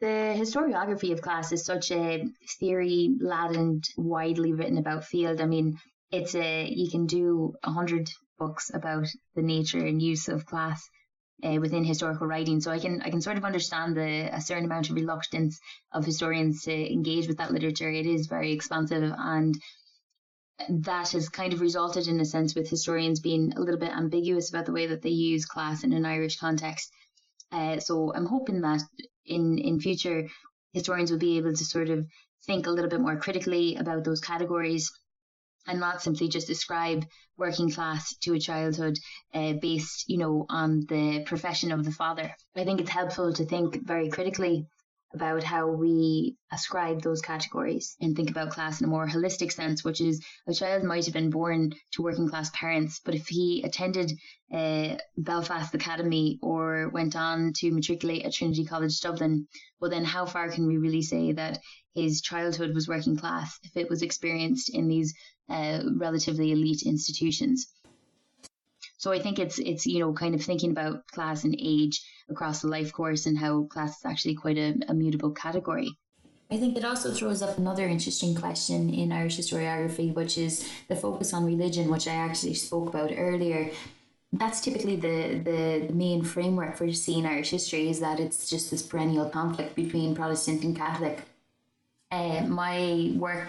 The 0.00 0.34
historiography 0.42 1.12
of 1.12 1.20
class 1.20 1.50
is 1.50 1.64
such 1.64 1.90
a 1.90 2.24
theory 2.60 3.16
laden, 3.18 3.82
widely 3.96 4.52
written 4.52 4.78
about 4.78 5.04
field. 5.04 5.40
I 5.40 5.46
mean, 5.46 5.78
it's 6.12 6.36
a 6.36 6.68
you 6.68 6.88
can 6.88 7.06
do 7.06 7.54
a 7.64 7.72
hundred 7.72 8.08
books 8.38 8.70
about 8.72 9.08
the 9.34 9.42
nature 9.42 9.84
and 9.84 10.00
use 10.00 10.28
of 10.28 10.46
class 10.46 10.88
uh, 11.42 11.58
within 11.60 11.84
historical 11.84 12.28
writing. 12.28 12.60
So 12.60 12.70
I 12.70 12.78
can 12.78 13.02
I 13.02 13.10
can 13.10 13.20
sort 13.20 13.38
of 13.38 13.44
understand 13.44 13.96
the 13.96 14.30
a 14.32 14.40
certain 14.40 14.66
amount 14.66 14.88
of 14.88 14.94
reluctance 14.94 15.58
of 15.92 16.04
historians 16.04 16.62
to 16.64 16.92
engage 16.92 17.26
with 17.26 17.38
that 17.38 17.52
literature. 17.52 17.90
It 17.90 18.06
is 18.06 18.28
very 18.28 18.52
expansive 18.52 19.02
and 19.02 19.56
that 20.68 21.10
has 21.10 21.28
kind 21.28 21.52
of 21.52 21.60
resulted 21.60 22.06
in 22.08 22.20
a 22.20 22.24
sense 22.24 22.54
with 22.54 22.70
historians 22.70 23.20
being 23.20 23.52
a 23.56 23.60
little 23.60 23.80
bit 23.80 23.96
ambiguous 23.96 24.50
about 24.50 24.66
the 24.66 24.72
way 24.72 24.86
that 24.86 25.02
they 25.02 25.10
use 25.10 25.44
class 25.44 25.84
in 25.84 25.92
an 25.92 26.04
Irish 26.04 26.36
context. 26.38 26.92
Uh, 27.50 27.80
so 27.80 28.12
I'm 28.14 28.26
hoping 28.26 28.60
that 28.60 28.82
in 29.24 29.58
in 29.58 29.80
future 29.80 30.28
historians 30.72 31.10
will 31.10 31.18
be 31.18 31.38
able 31.38 31.54
to 31.54 31.64
sort 31.64 31.90
of 31.90 32.06
think 32.44 32.66
a 32.66 32.70
little 32.70 32.90
bit 32.90 33.00
more 33.00 33.16
critically 33.16 33.76
about 33.76 34.04
those 34.04 34.20
categories 34.20 34.90
and 35.66 35.80
not 35.80 36.02
simply 36.02 36.28
just 36.28 36.50
ascribe 36.50 37.06
working 37.36 37.70
class 37.70 38.14
to 38.18 38.34
a 38.34 38.40
childhood 38.40 38.98
uh, 39.34 39.52
based, 39.54 40.08
you 40.08 40.18
know, 40.18 40.46
on 40.48 40.86
the 40.88 41.22
profession 41.26 41.72
of 41.72 41.84
the 41.84 41.92
father. 41.92 42.34
I 42.56 42.64
think 42.64 42.80
it's 42.80 42.90
helpful 42.90 43.32
to 43.34 43.44
think 43.44 43.86
very 43.86 44.08
critically 44.08 44.66
about 45.14 45.42
how 45.42 45.68
we 45.68 46.36
ascribe 46.52 47.02
those 47.02 47.22
categories 47.22 47.96
and 48.00 48.14
think 48.14 48.30
about 48.30 48.50
class 48.50 48.80
in 48.80 48.86
a 48.86 48.90
more 48.90 49.08
holistic 49.08 49.50
sense, 49.50 49.82
which 49.82 50.00
is 50.00 50.22
a 50.46 50.52
child 50.52 50.84
might 50.84 51.04
have 51.04 51.14
been 51.14 51.30
born 51.30 51.72
to 51.92 52.02
working 52.02 52.28
class 52.28 52.50
parents, 52.50 53.00
but 53.04 53.14
if 53.14 53.26
he 53.26 53.62
attended 53.64 54.12
uh, 54.52 54.96
Belfast 55.16 55.74
Academy 55.74 56.38
or 56.42 56.90
went 56.90 57.16
on 57.16 57.52
to 57.54 57.70
matriculate 57.70 58.24
at 58.24 58.32
Trinity 58.32 58.64
College 58.64 59.00
Dublin, 59.00 59.46
well, 59.80 59.90
then 59.90 60.04
how 60.04 60.26
far 60.26 60.50
can 60.50 60.66
we 60.66 60.76
really 60.76 61.02
say 61.02 61.32
that 61.32 61.58
his 61.94 62.20
childhood 62.20 62.74
was 62.74 62.88
working 62.88 63.16
class 63.16 63.58
if 63.62 63.76
it 63.76 63.88
was 63.88 64.02
experienced 64.02 64.68
in 64.68 64.88
these 64.88 65.14
uh, 65.48 65.80
relatively 65.96 66.52
elite 66.52 66.82
institutions? 66.82 67.66
So 68.98 69.12
I 69.12 69.20
think 69.20 69.38
it's 69.38 69.58
it's 69.58 69.86
you 69.86 70.00
know 70.00 70.12
kind 70.12 70.34
of 70.34 70.42
thinking 70.42 70.72
about 70.72 71.06
class 71.06 71.44
and 71.44 71.56
age 71.58 72.02
across 72.28 72.60
the 72.60 72.68
life 72.68 72.92
course 72.92 73.26
and 73.26 73.38
how 73.38 73.62
class 73.62 73.98
is 73.98 74.04
actually 74.04 74.34
quite 74.34 74.58
a, 74.58 74.74
a 74.88 74.94
mutable 74.94 75.30
category. 75.30 75.96
I 76.50 76.56
think 76.56 76.76
it 76.76 76.84
also 76.84 77.12
throws 77.12 77.42
up 77.42 77.58
another 77.58 77.86
interesting 77.86 78.34
question 78.34 78.92
in 78.92 79.12
Irish 79.12 79.38
historiography, 79.38 80.14
which 80.14 80.38
is 80.38 80.68
the 80.88 80.96
focus 80.96 81.34
on 81.34 81.44
religion, 81.44 81.90
which 81.90 82.08
I 82.08 82.14
actually 82.14 82.54
spoke 82.54 82.88
about 82.88 83.12
earlier. 83.14 83.70
That's 84.32 84.60
typically 84.60 84.96
the, 84.96 85.40
the 85.44 85.92
main 85.92 86.22
framework 86.22 86.76
for 86.76 86.90
seeing 86.92 87.26
Irish 87.26 87.50
history 87.50 87.90
is 87.90 88.00
that 88.00 88.18
it's 88.18 88.48
just 88.48 88.70
this 88.70 88.82
perennial 88.82 89.28
conflict 89.28 89.74
between 89.74 90.14
Protestant 90.14 90.64
and 90.64 90.74
Catholic. 90.74 91.20
Uh, 92.10 92.44
my 92.46 93.12
work 93.16 93.48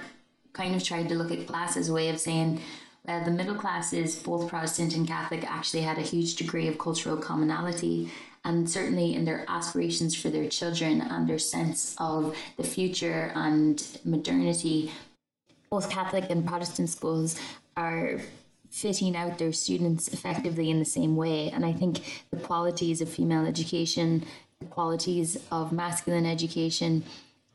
kind 0.51 0.75
of 0.75 0.83
tried 0.83 1.07
to 1.07 1.15
look 1.15 1.31
at 1.31 1.47
class 1.47 1.77
as 1.77 1.87
a 1.87 1.93
way 1.93 2.09
of 2.09 2.19
saying 2.19 2.61
uh, 3.07 3.23
the 3.23 3.31
middle 3.31 3.55
classes, 3.55 4.15
both 4.15 4.49
Protestant 4.49 4.95
and 4.95 5.07
Catholic, 5.07 5.49
actually 5.49 5.81
had 5.81 5.97
a 5.97 6.01
huge 6.01 6.35
degree 6.35 6.67
of 6.67 6.77
cultural 6.77 7.17
commonality. 7.17 8.11
And 8.45 8.69
certainly 8.69 9.15
in 9.15 9.25
their 9.25 9.45
aspirations 9.47 10.15
for 10.15 10.29
their 10.29 10.47
children 10.47 11.01
and 11.01 11.27
their 11.27 11.39
sense 11.39 11.95
of 11.97 12.35
the 12.57 12.63
future 12.63 13.31
and 13.35 13.85
modernity, 14.05 14.91
both 15.69 15.89
Catholic 15.89 16.29
and 16.29 16.45
Protestant 16.45 16.89
schools 16.89 17.39
are 17.75 18.21
fitting 18.69 19.15
out 19.15 19.37
their 19.37 19.51
students 19.51 20.07
effectively 20.09 20.69
in 20.69 20.79
the 20.79 20.85
same 20.85 21.15
way. 21.15 21.49
And 21.49 21.65
I 21.65 21.73
think 21.73 22.23
the 22.31 22.37
qualities 22.37 23.01
of 23.01 23.09
female 23.09 23.45
education, 23.45 24.25
the 24.59 24.67
qualities 24.67 25.37
of 25.51 25.71
masculine 25.71 26.25
education, 26.25 27.03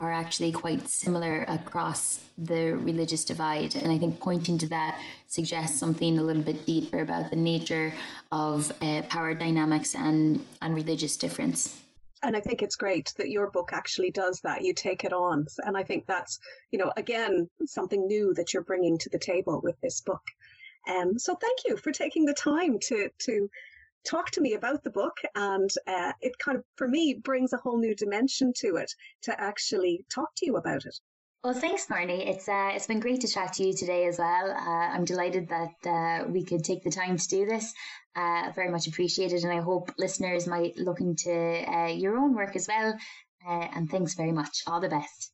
are 0.05 0.13
actually 0.13 0.53
quite 0.53 0.89
similar 0.89 1.45
across 1.49 2.21
the 2.37 2.77
religious 2.91 3.25
divide. 3.25 3.75
And 3.75 3.91
I 3.91 3.99
think 3.99 4.21
pointing 4.21 4.59
to 4.59 4.69
that 4.69 5.01
suggests 5.27 5.79
something 5.79 6.19
a 6.19 6.23
little 6.23 6.43
bit 6.43 6.67
deeper 6.67 7.01
about 7.01 7.31
the 7.31 7.37
nature 7.37 7.93
of 8.31 8.73
uh, 8.83 9.03
power 9.09 9.35
dynamics 9.35 9.95
and, 9.95 10.45
and 10.63 10.75
religious 10.75 11.17
difference. 11.17 11.81
And 12.23 12.37
I 12.37 12.41
think 12.41 12.63
it's 12.63 12.77
great 12.77 13.13
that 13.19 13.31
your 13.31 13.51
book 13.51 13.71
actually 13.73 14.11
does 14.11 14.41
that. 14.41 14.63
You 14.63 14.73
take 14.75 15.05
it 15.05 15.13
on. 15.13 15.47
And 15.67 15.77
I 15.77 15.83
think 15.83 16.07
that's, 16.07 16.39
you 16.71 16.79
know, 16.79 16.91
again, 16.97 17.49
something 17.67 18.07
new 18.07 18.33
that 18.35 18.53
you're 18.53 18.63
bringing 18.71 18.97
to 18.99 19.11
the 19.11 19.19
table 19.19 19.61
with 19.63 19.79
this 19.83 20.01
book. 20.01 20.23
Um, 20.89 21.19
so 21.19 21.35
thank 21.35 21.59
you 21.67 21.77
for 21.77 21.93
taking 21.93 22.25
the 22.25 22.35
time 22.35 22.79
to, 22.89 23.11
to 23.27 23.51
talk 24.05 24.31
to 24.33 24.41
me 24.41 24.55
about 24.55 24.83
the 24.83 24.91
book 24.91 25.19
and 25.35 25.71
uh, 25.87 26.13
it 26.21 26.39
kind 26.39 26.59
of 26.59 26.65
for 26.77 26.89
me 26.89 27.15
brings 27.15 27.53
a 27.53 27.59
whole 27.59 27.79
new 27.79 27.95
dimension 27.95 28.53
to 28.57 28.77
it 28.77 28.93
to 29.23 29.41
actually 29.41 30.05
talk 30.15 30.29
to 30.37 30.47
you 30.47 30.57
about 30.57 30.85
it. 30.85 30.97
Well 31.43 31.55
thanks 31.55 31.87
marnie. 31.87 32.27
It's 32.27 32.49
uh, 32.49 32.71
it's 32.75 32.87
been 32.87 33.01
great 33.01 33.21
to 33.21 33.29
chat 33.29 33.55
to 33.55 33.67
you 33.67 33.75
today 33.75 34.07
as 34.07 34.19
well. 34.19 34.51
Uh, 34.51 34.89
i'm 34.95 35.05
delighted 35.05 35.49
that 35.49 35.75
uh, 35.87 36.29
we 36.29 36.45
could 36.45 36.65
take 36.65 36.83
the 36.83 36.91
time 36.91 37.17
to 37.19 37.29
do 37.29 37.47
this. 37.47 37.73
Uh, 38.17 38.53
very 38.55 38.71
much 38.71 38.87
appreciated 38.87 39.43
and 39.43 39.53
i 39.53 39.61
hope 39.61 39.91
listeners 39.99 40.47
might 40.47 40.77
look 40.79 41.01
into 41.01 41.33
uh, 41.33 41.89
your 41.89 42.17
own 42.17 42.35
work 42.35 42.57
as 42.57 42.69
well. 42.69 42.97
And 43.47 43.91
thanks 43.91 44.15
very 44.15 44.33
much. 44.33 44.63
All 44.67 44.81
the 44.81 44.89
best 44.89 45.34